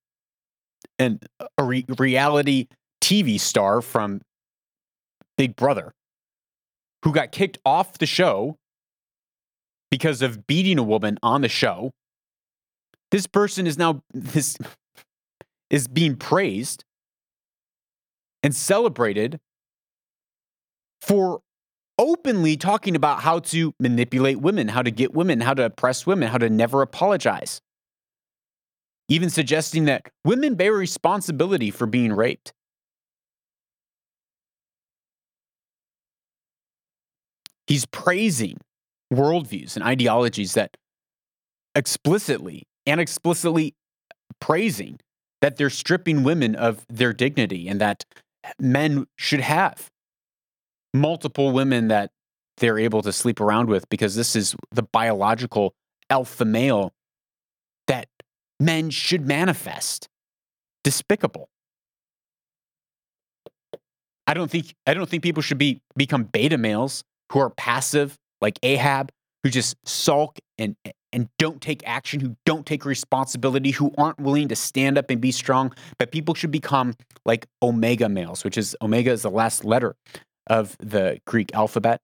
and 0.99 1.25
a 1.57 1.65
re- 1.65 1.85
reality 1.99 2.69
TV 3.03 3.41
star 3.41 3.81
from 3.81 4.21
Big 5.37 5.57
Brother, 5.57 5.93
who 7.05 7.13
got 7.13 7.33
kicked 7.33 7.59
off 7.65 7.99
the 7.99 8.07
show 8.07 8.57
because 9.91 10.23
of 10.23 10.47
beating 10.47 10.79
a 10.79 10.83
woman 10.83 11.19
on 11.23 11.43
the 11.43 11.49
show. 11.49 11.93
This 13.11 13.27
person 13.27 13.67
is 13.67 13.79
now 13.79 14.03
this 14.13 14.57
is 15.71 15.89
being 15.89 16.17
praised 16.17 16.85
and 18.43 18.55
celebrated 18.55 19.41
for 21.01 21.41
openly 21.99 22.57
talking 22.57 22.95
about 22.95 23.23
how 23.23 23.41
to 23.41 23.75
manipulate 23.81 24.41
women, 24.41 24.69
how 24.69 24.83
to 24.83 24.91
get 24.91 25.13
women, 25.13 25.41
how 25.41 25.55
to 25.55 25.65
oppress 25.65 26.07
women, 26.07 26.29
how 26.29 26.39
to 26.39 26.49
never 26.49 26.83
apologize. 26.83 27.61
Even 29.09 29.31
suggesting 29.31 29.87
that 29.87 30.09
women 30.25 30.55
bear 30.55 30.73
responsibility 30.73 31.71
for 31.71 31.87
being 31.87 32.13
raped. 32.13 32.53
He's 37.67 37.85
praising 37.87 38.59
worldviews 39.13 39.77
and 39.77 39.85
ideologies 39.85 40.55
that 40.55 40.77
explicitly 41.75 42.67
and 42.87 43.01
explicitly 43.01 43.75
praising 44.41 44.99
that 45.41 45.57
they're 45.57 45.71
stripping 45.71 46.23
women 46.23 46.55
of 46.55 46.85
their 46.89 47.13
dignity 47.13 47.69
and 47.69 47.81
that 47.81 48.05
men 48.59 49.07
should 49.17 49.41
have 49.41 49.91
multiple 50.95 51.53
women 51.53 51.89
that 51.89 52.11
they're 52.59 52.79
able 52.79 53.03
to 53.03 53.13
sleep 53.13 53.41
around 53.41 53.69
with 53.69 53.89
because 53.89 54.15
this 54.15 54.35
is 54.35 54.57
the 54.73 54.83
biological 54.83 55.75
alpha 56.11 56.45
male 56.45 56.93
that 57.87 58.09
men 58.61 58.91
should 58.91 59.27
manifest. 59.27 60.09
Despicable. 60.85 61.49
I 64.27 64.35
don't 64.35 64.51
think 64.51 64.75
I 64.87 64.95
don't 64.95 65.09
think 65.09 65.23
people 65.23 65.43
should 65.43 65.59
be 65.59 65.81
become 65.97 66.25
beta 66.25 66.59
males 66.59 67.03
who 67.33 67.41
are 67.41 67.51
passive 67.51 68.17
like 68.41 68.59
Ahab, 68.63 69.11
who 69.43 69.51
just 69.51 69.77
sulk 69.85 70.39
and 70.59 70.77
and 71.13 71.29
don't 71.39 71.61
take 71.61 71.83
action, 71.87 72.21
who 72.21 72.37
don't 72.45 72.67
take 72.67 72.85
responsibility, 72.85 73.71
who 73.71 73.93
aren't 73.97 74.19
willing 74.21 74.49
to 74.49 74.57
stand 74.57 74.99
up 74.99 75.11
and 75.11 75.21
be 75.21 75.33
strong. 75.33 75.73
But 75.99 76.13
people 76.13 76.35
should 76.35 76.51
become 76.51 76.95
like 77.25 77.47
omega 77.63 78.09
males, 78.09 78.45
which 78.45 78.59
is 78.59 78.77
omega 78.83 79.11
is 79.11 79.23
the 79.23 79.31
last 79.31 79.65
letter 79.65 79.97
of 80.49 80.77
the 80.79 81.21
Greek 81.27 81.55
alphabet. 81.55 82.01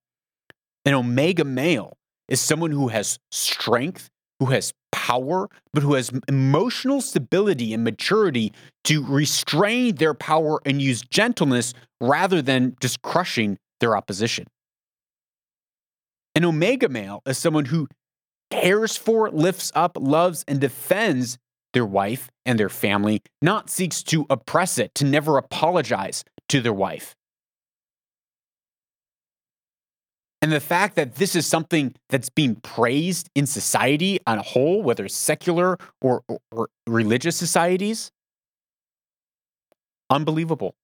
An 0.85 0.95
omega 0.95 1.45
male 1.45 1.97
is 2.29 2.41
someone 2.41 2.71
who 2.71 2.89
has 2.89 3.19
strength, 3.31 4.11
who 4.41 4.47
has 4.47 4.73
power, 4.93 5.49
but 5.73 5.83
who 5.83 5.95
has 5.95 6.11
emotional 6.29 7.01
stability 7.01 7.75
and 7.75 7.85
maturity 7.85 8.53
to 8.85 9.05
restrain 9.05 9.95
their 9.97 10.15
power 10.15 10.61
and 10.65 10.81
use 10.81 11.03
gentleness 11.03 11.75
rather 12.01 12.41
than 12.41 12.77
just 12.81 13.03
crushing 13.03 13.59
their 13.81 13.97
opposition. 13.97 14.47
An 16.35 16.45
omega 16.45 16.89
male 16.89 17.23
is 17.27 17.39
someone 17.39 17.67
who 17.67 17.87
cares 18.61 18.97
for, 18.97 19.31
lifts 19.31 19.73
up, 19.75 19.97
loves, 20.01 20.45
and 20.47 20.61
defends 20.61 21.39
their 21.73 21.85
wife 21.85 22.31
and 22.47 22.59
their 22.59 22.69
family, 22.69 23.21
not 23.43 23.69
seeks 23.69 24.03
to 24.05 24.27
oppress 24.31 24.79
it, 24.79 24.95
to 24.95 25.05
never 25.05 25.39
apologize 25.39 26.25
to 26.49 26.61
their 26.61 26.73
wife. 26.73 27.15
And 30.41 30.53
the 30.53 30.61
fact 30.61 30.95
that 30.97 31.15
this 31.15 31.35
is 31.35 31.47
something 31.47 31.95
that's 32.11 32.29
being 32.29 32.57
praised 32.57 33.31
in 33.35 33.47
society 33.47 34.21
on 34.27 34.39
a 34.39 34.43
whole, 34.43 34.83
whether 34.83 35.09
secular 35.09 35.79
or, 36.03 36.23
or, 36.29 36.39
or 36.53 36.69
religious 36.87 37.37
societies, 37.37 38.13
unbelievable. 40.11 40.75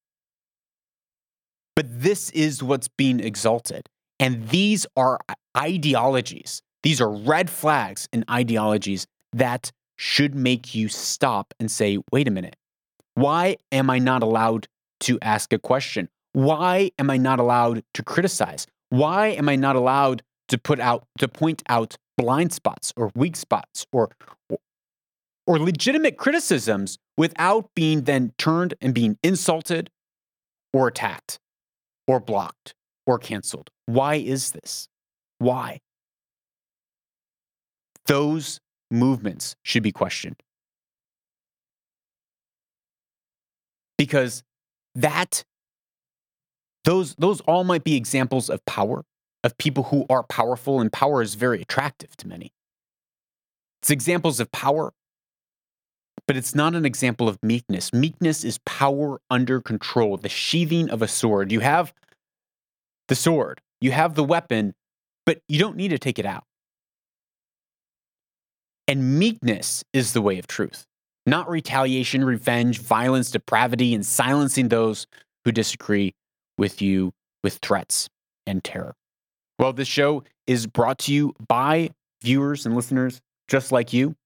But 1.76 1.86
this 2.02 2.30
is 2.30 2.62
what's 2.62 2.88
being 2.88 3.20
exalted. 3.20 3.88
And 4.18 4.48
these 4.48 4.86
are 4.96 5.20
ideologies, 5.56 6.62
these 6.82 7.00
are 7.00 7.10
red 7.10 7.50
flags 7.50 8.08
and 8.12 8.24
ideologies 8.30 9.06
that 9.32 9.72
should 9.96 10.34
make 10.34 10.74
you 10.74 10.88
stop 10.88 11.52
and 11.60 11.70
say, 11.70 11.98
wait 12.10 12.26
a 12.26 12.30
minute, 12.30 12.56
why 13.14 13.56
am 13.70 13.90
I 13.90 13.98
not 13.98 14.22
allowed 14.22 14.66
to 15.00 15.18
ask 15.20 15.52
a 15.52 15.58
question? 15.58 16.08
Why 16.32 16.90
am 16.98 17.10
I 17.10 17.16
not 17.16 17.38
allowed 17.38 17.82
to 17.94 18.02
criticize? 18.02 18.66
Why 18.88 19.28
am 19.28 19.48
I 19.48 19.56
not 19.56 19.76
allowed 19.76 20.22
to 20.48 20.58
put 20.58 20.80
out 20.80 21.04
to 21.18 21.28
point 21.28 21.62
out 21.68 21.96
blind 22.16 22.52
spots 22.52 22.92
or 22.96 23.10
weak 23.14 23.36
spots 23.36 23.86
or 23.92 24.10
or 25.46 25.58
legitimate 25.58 26.16
criticisms 26.16 26.98
without 27.16 27.70
being 27.74 28.02
then 28.02 28.32
turned 28.38 28.74
and 28.80 28.94
being 28.94 29.18
insulted 29.22 29.90
or 30.72 30.88
attacked 30.88 31.38
or 32.06 32.20
blocked 32.20 32.74
or 33.06 33.18
canceled? 33.18 33.70
Why 33.86 34.14
is 34.16 34.52
this? 34.52 34.88
Why? 35.38 35.80
Those 38.10 38.58
movements 38.90 39.54
should 39.62 39.84
be 39.84 39.92
questioned. 39.92 40.34
Because 43.96 44.42
that 44.96 45.44
those 46.84 47.14
those 47.14 47.40
all 47.42 47.62
might 47.62 47.84
be 47.84 47.94
examples 47.94 48.50
of 48.50 48.64
power, 48.66 49.04
of 49.44 49.56
people 49.58 49.84
who 49.84 50.06
are 50.10 50.24
powerful, 50.24 50.80
and 50.80 50.92
power 50.92 51.22
is 51.22 51.36
very 51.36 51.62
attractive 51.62 52.16
to 52.16 52.26
many. 52.26 52.52
It's 53.80 53.90
examples 53.90 54.40
of 54.40 54.50
power, 54.50 54.92
but 56.26 56.36
it's 56.36 56.54
not 56.54 56.74
an 56.74 56.84
example 56.84 57.28
of 57.28 57.38
meekness. 57.44 57.92
Meekness 57.92 58.42
is 58.42 58.58
power 58.66 59.20
under 59.30 59.60
control, 59.60 60.16
the 60.16 60.28
sheathing 60.28 60.90
of 60.90 61.00
a 61.00 61.08
sword. 61.08 61.52
You 61.52 61.60
have 61.60 61.94
the 63.06 63.14
sword, 63.14 63.60
you 63.80 63.92
have 63.92 64.16
the 64.16 64.24
weapon, 64.24 64.74
but 65.24 65.42
you 65.46 65.60
don't 65.60 65.76
need 65.76 65.90
to 65.90 65.98
take 65.98 66.18
it 66.18 66.26
out. 66.26 66.44
And 68.90 69.20
meekness 69.20 69.84
is 69.92 70.14
the 70.14 70.20
way 70.20 70.40
of 70.40 70.48
truth, 70.48 70.84
not 71.24 71.48
retaliation, 71.48 72.24
revenge, 72.24 72.80
violence, 72.80 73.30
depravity, 73.30 73.94
and 73.94 74.04
silencing 74.04 74.66
those 74.66 75.06
who 75.44 75.52
disagree 75.52 76.12
with 76.58 76.82
you 76.82 77.12
with 77.44 77.58
threats 77.62 78.08
and 78.48 78.64
terror. 78.64 78.96
Well, 79.60 79.72
this 79.72 79.86
show 79.86 80.24
is 80.48 80.66
brought 80.66 80.98
to 81.00 81.14
you 81.14 81.34
by 81.46 81.90
viewers 82.20 82.66
and 82.66 82.74
listeners 82.74 83.20
just 83.46 83.70
like 83.70 83.92
you. 83.92 84.16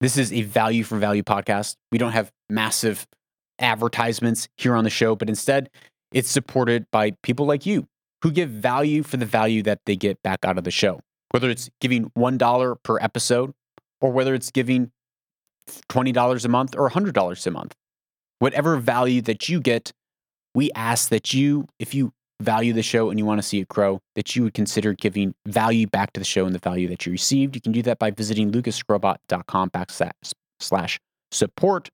This 0.00 0.16
is 0.16 0.32
a 0.32 0.42
value 0.42 0.82
for 0.82 0.98
value 0.98 1.22
podcast. 1.22 1.76
We 1.92 1.98
don't 1.98 2.10
have 2.10 2.32
massive 2.48 3.06
advertisements 3.60 4.48
here 4.56 4.74
on 4.74 4.82
the 4.82 4.90
show, 4.90 5.14
but 5.14 5.28
instead, 5.28 5.70
it's 6.10 6.28
supported 6.28 6.86
by 6.90 7.12
people 7.22 7.46
like 7.46 7.66
you 7.66 7.86
who 8.24 8.32
give 8.32 8.50
value 8.50 9.04
for 9.04 9.16
the 9.16 9.26
value 9.26 9.62
that 9.62 9.78
they 9.86 9.94
get 9.94 10.20
back 10.24 10.44
out 10.44 10.58
of 10.58 10.64
the 10.64 10.72
show. 10.72 10.98
Whether 11.30 11.50
it's 11.50 11.70
giving 11.80 12.10
$1 12.10 12.82
per 12.82 12.98
episode 13.00 13.52
or 14.00 14.12
whether 14.12 14.34
it's 14.34 14.50
giving 14.50 14.90
$20 15.88 16.44
a 16.44 16.48
month 16.48 16.74
or 16.76 16.90
$100 16.90 17.46
a 17.46 17.50
month. 17.50 17.74
Whatever 18.38 18.76
value 18.76 19.20
that 19.22 19.48
you 19.48 19.60
get, 19.60 19.92
we 20.54 20.70
ask 20.74 21.10
that 21.10 21.32
you, 21.32 21.66
if 21.78 21.94
you 21.94 22.12
value 22.40 22.72
the 22.72 22.82
show 22.82 23.10
and 23.10 23.18
you 23.18 23.26
want 23.26 23.38
to 23.38 23.46
see 23.46 23.60
it 23.60 23.68
grow, 23.68 24.00
that 24.16 24.34
you 24.34 24.42
would 24.42 24.54
consider 24.54 24.94
giving 24.94 25.34
value 25.46 25.86
back 25.86 26.12
to 26.14 26.20
the 26.20 26.24
show 26.24 26.46
and 26.46 26.54
the 26.54 26.58
value 26.58 26.88
that 26.88 27.04
you 27.06 27.12
received. 27.12 27.54
You 27.54 27.60
can 27.60 27.72
do 27.72 27.82
that 27.82 27.98
by 27.98 28.10
visiting 28.10 28.50
lucasskrobot.com 28.50 29.70
backslash 29.70 30.98
support 31.30 31.90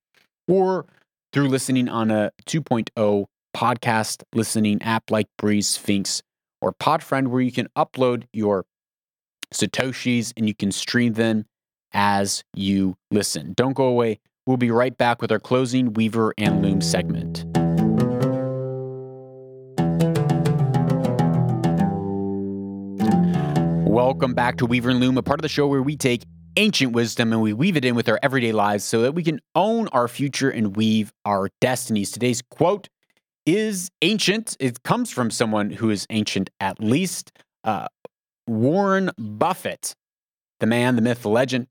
or 0.49 0.87
through 1.33 1.49
listening 1.49 1.89
on 1.89 2.11
a 2.11 2.31
2.0 2.47 3.27
podcast 3.55 4.23
listening 4.35 4.81
app 4.83 5.11
like 5.11 5.27
Breez, 5.41 5.65
Sphinx, 5.65 6.23
or 6.63 6.73
Podfriend, 6.73 7.29
where 7.29 7.43
you 7.43 7.53
can 7.53 7.69
upload 7.77 8.25
your 8.33 8.65
Satoshis 9.55 10.33
and 10.37 10.49
you 10.49 10.55
can 10.55 10.73
stream 10.73 11.15
them 11.15 11.47
as 11.93 12.43
you 12.55 12.97
listen. 13.11 13.53
Don't 13.55 13.75
go 13.75 13.85
away. 13.85 14.19
We'll 14.47 14.57
be 14.57 14.71
right 14.71 14.97
back 14.97 15.23
with 15.23 15.33
our 15.33 15.39
closing 15.39 15.93
Weaver 15.93 16.35
and 16.39 16.63
Loom 16.63 16.81
segment. 16.81 17.45
Welcome 23.89 24.35
back 24.35 24.57
to 24.59 24.67
Weaver 24.67 24.91
and 24.91 25.01
Loom, 25.01 25.17
a 25.17 25.23
part 25.23 25.41
of 25.41 25.43
the 25.43 25.49
show 25.49 25.67
where 25.67 25.83
we 25.83 25.97
take 25.97 26.25
ancient 26.57 26.93
wisdom 26.93 27.33
and 27.33 27.43
we 27.43 27.53
weave 27.53 27.77
it 27.77 27.85
in 27.85 27.95
with 27.95 28.09
our 28.09 28.19
everyday 28.23 28.53
lives 28.53 28.85
so 28.85 29.03
that 29.03 29.15
we 29.15 29.23
can 29.23 29.41
own 29.55 29.89
our 29.89 30.09
future 30.09 30.51
and 30.51 30.77
weave 30.77 31.13
our 31.25 31.49
destinies. 31.61 32.11
Today's 32.11 32.43
quote 32.51 32.89
is 33.47 33.91
ancient. 34.03 34.57
It 34.61 34.83
comes 34.83 35.11
from 35.11 35.31
someone 35.31 35.71
who 35.71 35.91
is 35.91 36.07
ancient 36.11 36.51
at 36.61 36.81
least. 36.81 37.33
Uh, 37.65 37.89
Warren 38.47 39.11
Buffett, 39.19 39.95
the 40.61 40.67
man, 40.67 40.97
the 40.97 41.03
myth, 41.03 41.23
the 41.23 41.29
legend. 41.29 41.67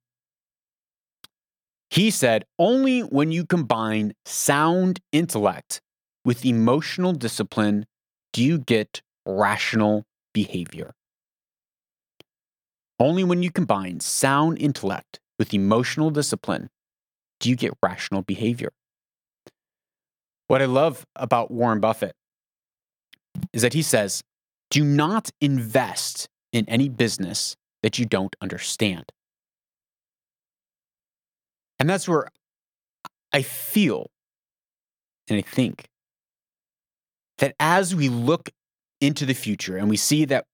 He 1.89 2.11
said, 2.11 2.45
only 2.59 3.01
when 3.01 3.31
you 3.31 3.45
combine 3.45 4.13
sound 4.25 4.99
intellect 5.11 5.81
with 6.25 6.45
emotional 6.45 7.13
discipline 7.13 7.85
do 8.33 8.43
you 8.43 8.57
get 8.57 9.01
rational 9.25 10.03
behavior. 10.33 10.93
Only 12.99 13.23
when 13.23 13.43
you 13.43 13.51
combine 13.51 13.99
sound 13.99 14.57
intellect 14.59 15.19
with 15.37 15.53
emotional 15.53 16.09
discipline 16.09 16.69
do 17.39 17.49
you 17.49 17.55
get 17.55 17.73
rational 17.81 18.21
behavior. 18.21 18.71
What 20.47 20.61
I 20.61 20.65
love 20.65 21.05
about 21.15 21.51
Warren 21.51 21.79
Buffett 21.79 22.15
is 23.53 23.61
that 23.61 23.73
he 23.73 23.81
says, 23.81 24.21
do 24.69 24.83
not 24.83 25.29
invest 25.41 26.27
in 26.55 26.67
any 26.69 26.87
business 26.87 27.55
that 27.83 27.99
you 27.99 28.05
don't 28.05 28.35
understand. 28.41 29.11
And 31.77 31.89
that's 31.89 32.07
where 32.07 32.29
I 33.33 33.41
feel 33.41 34.09
and 35.27 35.39
I 35.39 35.41
think 35.41 35.89
that 37.39 37.55
as 37.59 37.95
we 37.95 38.09
look 38.09 38.49
into 39.01 39.25
the 39.25 39.33
future 39.33 39.75
and 39.75 39.89
we 39.89 39.97
see 39.97 40.23
that 40.25 40.45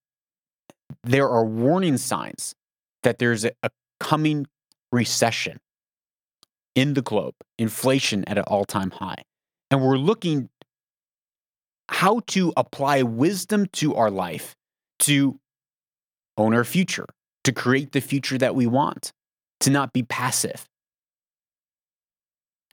there 1.03 1.29
are 1.29 1.45
warning 1.45 1.97
signs 1.97 2.55
that 3.03 3.19
there's 3.19 3.45
a, 3.45 3.51
coming 3.99 4.47
recession 4.91 5.59
in 6.73 6.93
the 6.95 7.01
globe, 7.01 7.35
inflation 7.59 8.23
at 8.27 8.37
an 8.37 8.43
all 8.47 8.65
time 8.65 8.91
high. 8.91 9.23
And 9.69 9.81
we're 9.81 9.97
looking 9.97 10.49
how 11.89 12.21
to 12.27 12.53
apply 12.57 13.03
wisdom 13.03 13.67
to 13.73 13.95
our 13.95 14.09
life 14.09 14.55
to 14.99 15.40
own 16.37 16.53
our 16.53 16.63
future, 16.63 17.05
to 17.43 17.51
create 17.51 17.91
the 17.91 18.01
future 18.01 18.37
that 18.37 18.55
we 18.55 18.67
want, 18.67 19.11
to 19.59 19.69
not 19.69 19.93
be 19.93 20.03
passive. 20.03 20.65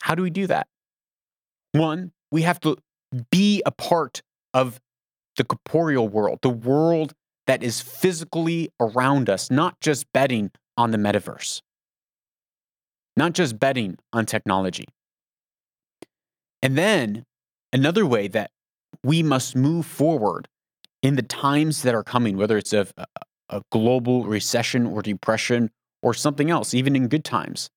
How 0.00 0.14
do 0.14 0.22
we 0.22 0.30
do 0.30 0.46
that? 0.46 0.66
One, 1.72 2.12
we 2.30 2.42
have 2.42 2.60
to 2.60 2.76
be 3.30 3.62
a 3.66 3.70
part 3.70 4.22
of 4.54 4.80
the 5.36 5.44
corporeal 5.44 6.08
world, 6.08 6.40
the 6.42 6.50
world 6.50 7.14
that 7.46 7.62
is 7.62 7.80
physically 7.80 8.70
around 8.80 9.30
us, 9.30 9.50
not 9.50 9.80
just 9.80 10.06
betting 10.12 10.50
on 10.76 10.90
the 10.90 10.98
metaverse, 10.98 11.62
not 13.16 13.32
just 13.32 13.58
betting 13.58 13.96
on 14.12 14.26
technology. 14.26 14.86
And 16.62 16.76
then 16.76 17.24
another 17.72 18.04
way 18.04 18.28
that 18.28 18.50
we 19.02 19.22
must 19.22 19.56
move 19.56 19.86
forward 19.86 20.48
in 21.02 21.16
the 21.16 21.22
times 21.22 21.82
that 21.82 21.94
are 21.94 22.02
coming, 22.02 22.36
whether 22.36 22.58
it's 22.58 22.72
a, 22.72 22.86
a 23.50 23.62
global 23.70 24.24
recession 24.24 24.86
or 24.86 25.02
depression 25.02 25.70
or 26.02 26.14
something 26.14 26.50
else, 26.50 26.74
even 26.74 26.94
in 26.94 27.08
good 27.08 27.24
times, 27.24 27.70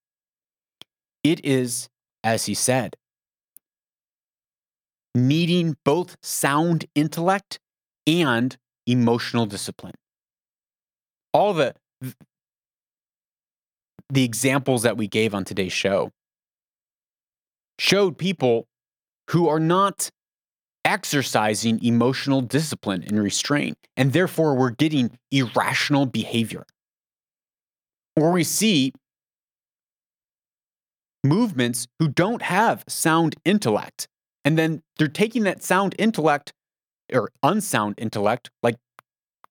it 1.24 1.44
is, 1.46 1.90
as 2.24 2.46
he 2.46 2.54
said, 2.54 2.96
needing 5.16 5.76
both 5.84 6.18
sound 6.22 6.86
intellect 6.96 7.60
and 8.08 8.58
emotional 8.88 9.46
discipline. 9.46 9.96
All 11.34 11.54
the 11.54 11.76
the 14.10 14.24
examples 14.26 14.84
that 14.84 14.98
we 14.98 15.08
gave 15.08 15.34
on 15.34 15.46
today's 15.46 15.72
show 15.72 16.12
showed 17.80 18.18
people 18.18 18.68
who 19.30 19.48
are 19.48 19.60
not 19.60 20.10
exercising 20.84 21.84
emotional 21.84 22.42
discipline 22.42 23.04
and 23.04 23.22
restraint, 23.22 23.78
and 23.96 24.14
therefore 24.14 24.56
we're 24.56 24.72
getting 24.72 25.18
irrational 25.32 26.06
behavior. 26.06 26.66
Or 28.16 28.32
we 28.32 28.44
see 28.44 28.94
movements 31.24 31.88
who 32.00 32.08
don't 32.08 32.42
have 32.42 32.84
sound 32.88 33.36
intellect, 33.46 34.08
and 34.44 34.58
then 34.58 34.82
they're 34.98 35.08
taking 35.08 35.44
that 35.44 35.64
sound 35.64 35.96
intellect 36.00 36.54
or 37.14 37.32
unsound 37.44 37.96
intellect, 37.98 38.50
like 38.64 38.76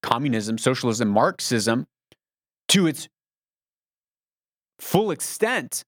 communism, 0.03 0.59
socialism, 0.59 1.09
Marxism, 1.09 1.87
to 2.69 2.87
its 2.87 3.09
full 4.79 5.11
extent. 5.11 5.85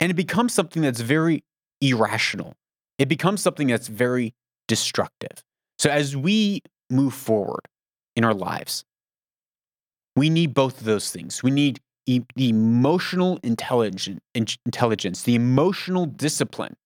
And 0.00 0.10
it 0.10 0.14
becomes 0.14 0.52
something 0.52 0.82
that's 0.82 1.00
very 1.00 1.44
irrational. 1.80 2.54
It 2.98 3.08
becomes 3.08 3.42
something 3.42 3.68
that's 3.68 3.88
very 3.88 4.34
destructive. 4.68 5.42
So 5.78 5.90
as 5.90 6.16
we 6.16 6.62
move 6.90 7.14
forward 7.14 7.62
in 8.16 8.24
our 8.24 8.34
lives, 8.34 8.84
we 10.16 10.30
need 10.30 10.54
both 10.54 10.78
of 10.78 10.84
those 10.84 11.10
things. 11.10 11.42
We 11.42 11.50
need 11.50 11.80
e- 12.06 12.22
the 12.36 12.48
emotional 12.48 13.38
intelligence, 13.42 14.20
intelligence, 14.34 15.22
the 15.22 15.34
emotional 15.34 16.06
discipline 16.06 16.76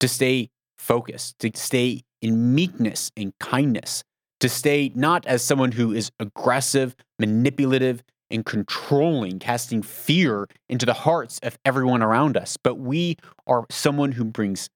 to 0.00 0.08
stay 0.08 0.50
focused, 0.78 1.38
to 1.40 1.50
stay 1.54 2.02
in 2.22 2.54
meekness 2.54 3.10
and 3.16 3.32
kindness, 3.40 4.04
to 4.40 4.48
stay 4.48 4.92
not 4.94 5.26
as 5.26 5.42
someone 5.42 5.72
who 5.72 5.92
is 5.92 6.10
aggressive, 6.20 6.94
manipulative, 7.18 8.02
and 8.30 8.44
controlling, 8.44 9.38
casting 9.38 9.82
fear 9.82 10.48
into 10.68 10.84
the 10.84 10.92
hearts 10.92 11.38
of 11.42 11.58
everyone 11.64 12.02
around 12.02 12.36
us, 12.36 12.56
but 12.56 12.74
we 12.74 13.16
are 13.46 13.64
someone 13.70 14.12
who 14.12 14.24
brings 14.24 14.68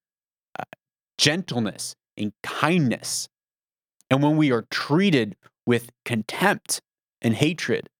gentleness 1.21 1.95
and 2.17 2.33
kindness. 2.43 3.29
And 4.11 4.23
when 4.23 4.39
we 4.39 4.51
are 4.51 4.65
treated 4.71 5.37
with 5.67 5.91
contempt 6.07 6.81
and 7.21 7.35
hatred 7.35 7.91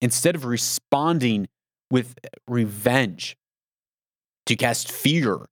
instead 0.00 0.34
of 0.34 0.46
responding 0.46 1.46
with 1.90 2.14
revenge 2.48 3.36
to 4.46 4.56
cast 4.56 4.90
fear 4.90 5.44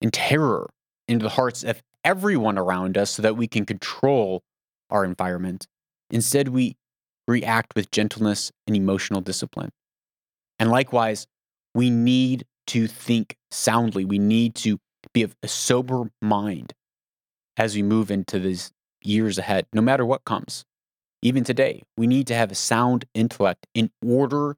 and 0.00 0.12
terror 0.12 0.70
into 1.08 1.24
the 1.24 1.30
hearts 1.30 1.64
of 1.64 1.82
everyone 2.04 2.56
around 2.56 2.96
us 2.96 3.10
so 3.10 3.22
that 3.22 3.36
we 3.36 3.48
can 3.48 3.66
control 3.66 4.40
our 4.88 5.04
environment. 5.04 5.66
Instead, 6.10 6.48
we 6.48 6.76
react 7.26 7.74
with 7.74 7.90
gentleness 7.90 8.52
and 8.68 8.76
emotional 8.76 9.20
discipline. 9.20 9.70
And 10.60 10.70
likewise, 10.70 11.26
we 11.74 11.90
need 11.90 12.44
to 12.68 12.86
think 12.86 13.36
soundly. 13.50 14.04
We 14.04 14.20
need 14.20 14.54
to 14.56 14.78
be 15.12 15.22
of 15.22 15.36
a 15.42 15.48
sober 15.48 16.10
mind 16.22 16.72
as 17.56 17.74
we 17.74 17.82
move 17.82 18.10
into 18.10 18.38
these 18.38 18.72
years 19.02 19.38
ahead, 19.38 19.66
no 19.72 19.82
matter 19.82 20.04
what 20.04 20.24
comes. 20.24 20.64
Even 21.22 21.44
today, 21.44 21.82
we 21.96 22.06
need 22.06 22.26
to 22.26 22.34
have 22.34 22.50
a 22.50 22.56
sound 22.56 23.04
intellect 23.14 23.66
in 23.74 23.90
order 24.04 24.56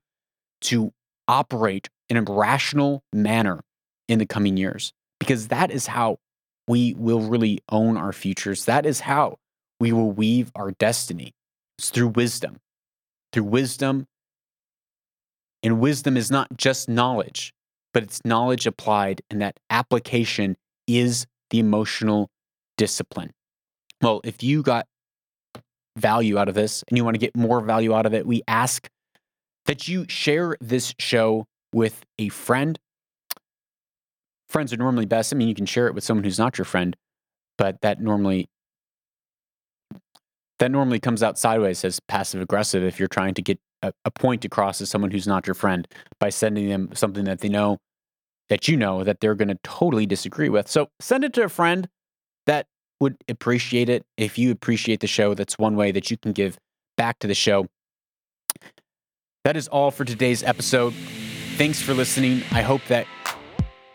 to 0.63 0.93
operate 1.29 1.89
in 2.09 2.17
a 2.17 2.23
rational 2.23 3.03
manner 3.13 3.61
in 4.09 4.19
the 4.19 4.27
coming 4.27 4.57
years, 4.57 4.93
because 5.19 5.49
that 5.49 5.71
is 5.71 5.89
how 5.89 6.19
we 6.69 6.95
will 6.95 7.21
really 7.21 7.61
own 7.69 7.97
our 7.97 8.13
futures. 8.13 8.65
That 8.65 8.87
is 8.87 9.01
how 9.01 9.39
we 9.79 9.93
will 9.93 10.11
weave 10.11 10.51
our 10.55 10.71
destiny. 10.73 11.35
It's 11.79 11.91
through 11.91 12.09
wisdom. 12.09 12.59
Through 13.33 13.45
wisdom. 13.45 14.07
And 15.63 15.81
wisdom 15.81 16.17
is 16.17 16.31
not 16.31 16.57
just 16.57 16.89
knowledge, 16.89 17.53
but 17.97 18.03
it's 18.03 18.21
knowledge 18.27 18.67
applied, 18.67 19.23
and 19.31 19.41
that 19.41 19.59
application 19.71 20.55
is 20.87 21.27
the 21.49 21.59
emotional 21.59 22.29
discipline. 22.77 23.33
Well, 24.03 24.21
if 24.23 24.43
you 24.43 24.63
got 24.63 24.87
value 25.97 26.37
out 26.37 26.51
of 26.51 26.55
this 26.55 26.85
and 26.89 26.99
you 26.99 27.05
want 27.05 27.15
to 27.15 27.19
get 27.19 27.35
more 27.35 27.63
value 27.63 27.95
out 27.95 28.05
of 28.05 28.13
it, 28.13 28.27
we 28.27 28.43
ask 28.47 28.87
that 29.65 29.89
you 29.89 30.05
share 30.11 30.59
this 30.61 30.93
show 30.99 31.47
with 31.73 32.05
a 32.19 32.29
friend. 32.29 32.79
Friends 34.51 34.75
are 34.75 34.77
normally 34.77 35.07
best. 35.07 35.33
I 35.33 35.37
mean, 35.37 35.49
you 35.49 35.55
can 35.55 35.65
share 35.65 35.87
it 35.87 35.95
with 35.95 36.05
someone 36.05 36.25
who's 36.25 36.39
not 36.39 36.59
your 36.59 36.67
friend, 36.67 36.95
but 37.57 37.81
that 37.81 37.99
normally 37.99 38.51
that 40.59 40.71
normally 40.71 41.01
comes 41.01 41.23
out 41.23 41.39
sideways 41.39 41.83
as 41.83 41.99
passive 42.01 42.43
aggressive 42.43 42.83
if 42.83 42.99
you're 42.99 43.09
trying 43.09 43.33
to 43.33 43.43
get 43.43 43.59
a, 43.81 43.95
a 44.05 44.11
point 44.11 44.45
across 44.45 44.77
to 44.77 44.85
someone 44.85 45.11
who's 45.11 45.27
not 45.27 45.47
your 45.47 45.55
friend 45.55 45.89
by 46.21 46.29
sending 46.29 46.69
them 46.69 46.91
something 46.93 47.25
that 47.25 47.41
they 47.41 47.49
know 47.49 47.79
that 48.49 48.69
you 48.69 48.77
know 48.77 49.05
that 49.05 49.21
they're 49.21 49.35
going 49.35 49.49
to 49.49 49.59
totally 49.63 50.07
disagree 50.07 50.49
with. 50.49 50.69
So 50.69 50.89
send 51.01 51.25
it 51.25 51.33
to 51.35 51.45
a 51.45 51.49
friend 51.49 51.89
that 52.47 52.67
would 53.01 53.17
appreciate 53.29 53.89
it. 53.89 54.05
If 54.17 54.39
you 54.39 54.51
appreciate 54.51 55.01
the 55.01 55.07
show, 55.07 55.35
that's 55.35 55.59
one 55.59 55.77
way 55.77 55.93
that 55.93 56.11
you 56.11 56.17
can 56.17 56.33
give 56.33 56.59
back 56.97 57.19
to 57.21 57.27
the 57.27 57.35
show. 57.35 57.67
That 59.45 59.57
is 59.57 59.69
all 59.69 59.91
for 59.91 60.05
today's 60.05 60.43
episode. 60.43 60.95
Thanks 61.57 61.81
for 61.81 61.95
listening. 61.95 62.43
I 62.53 62.63
hope 62.63 62.83
that 62.89 63.07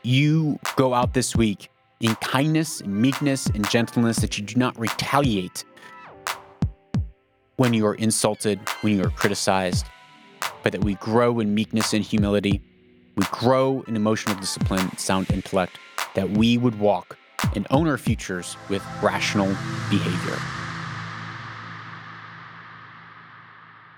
you 0.04 0.60
go 0.76 0.94
out 0.94 1.14
this 1.14 1.36
week 1.36 1.70
in 2.00 2.16
kindness 2.16 2.82
and 2.82 3.02
meekness 3.02 3.48
and 3.48 3.70
gentleness, 3.70 4.18
that 4.18 4.38
you 4.38 4.44
do 4.44 4.56
not 4.56 4.78
retaliate 4.80 5.64
when 7.58 7.74
you 7.74 7.86
are 7.86 7.96
insulted, 7.96 8.60
when 8.82 8.98
you 8.98 9.04
are 9.04 9.12
criticized, 9.12 9.86
but 10.64 10.72
that 10.72 10.84
we 10.84 10.96
grow 10.96 11.40
in 11.40 11.54
meekness 11.54 11.94
and 11.94 12.04
humility. 12.04 12.62
Grow 13.32 13.84
in 13.88 13.96
emotional 13.96 14.36
discipline, 14.36 14.98
sound 14.98 15.32
intellect, 15.32 15.78
that 16.16 16.30
we 16.32 16.58
would 16.58 16.80
walk 16.80 17.18
and 17.56 17.68
own 17.70 17.88
our 17.88 17.98
futures 17.98 18.58
with 18.70 18.84
rational 19.02 19.48
behavior. 19.90 20.38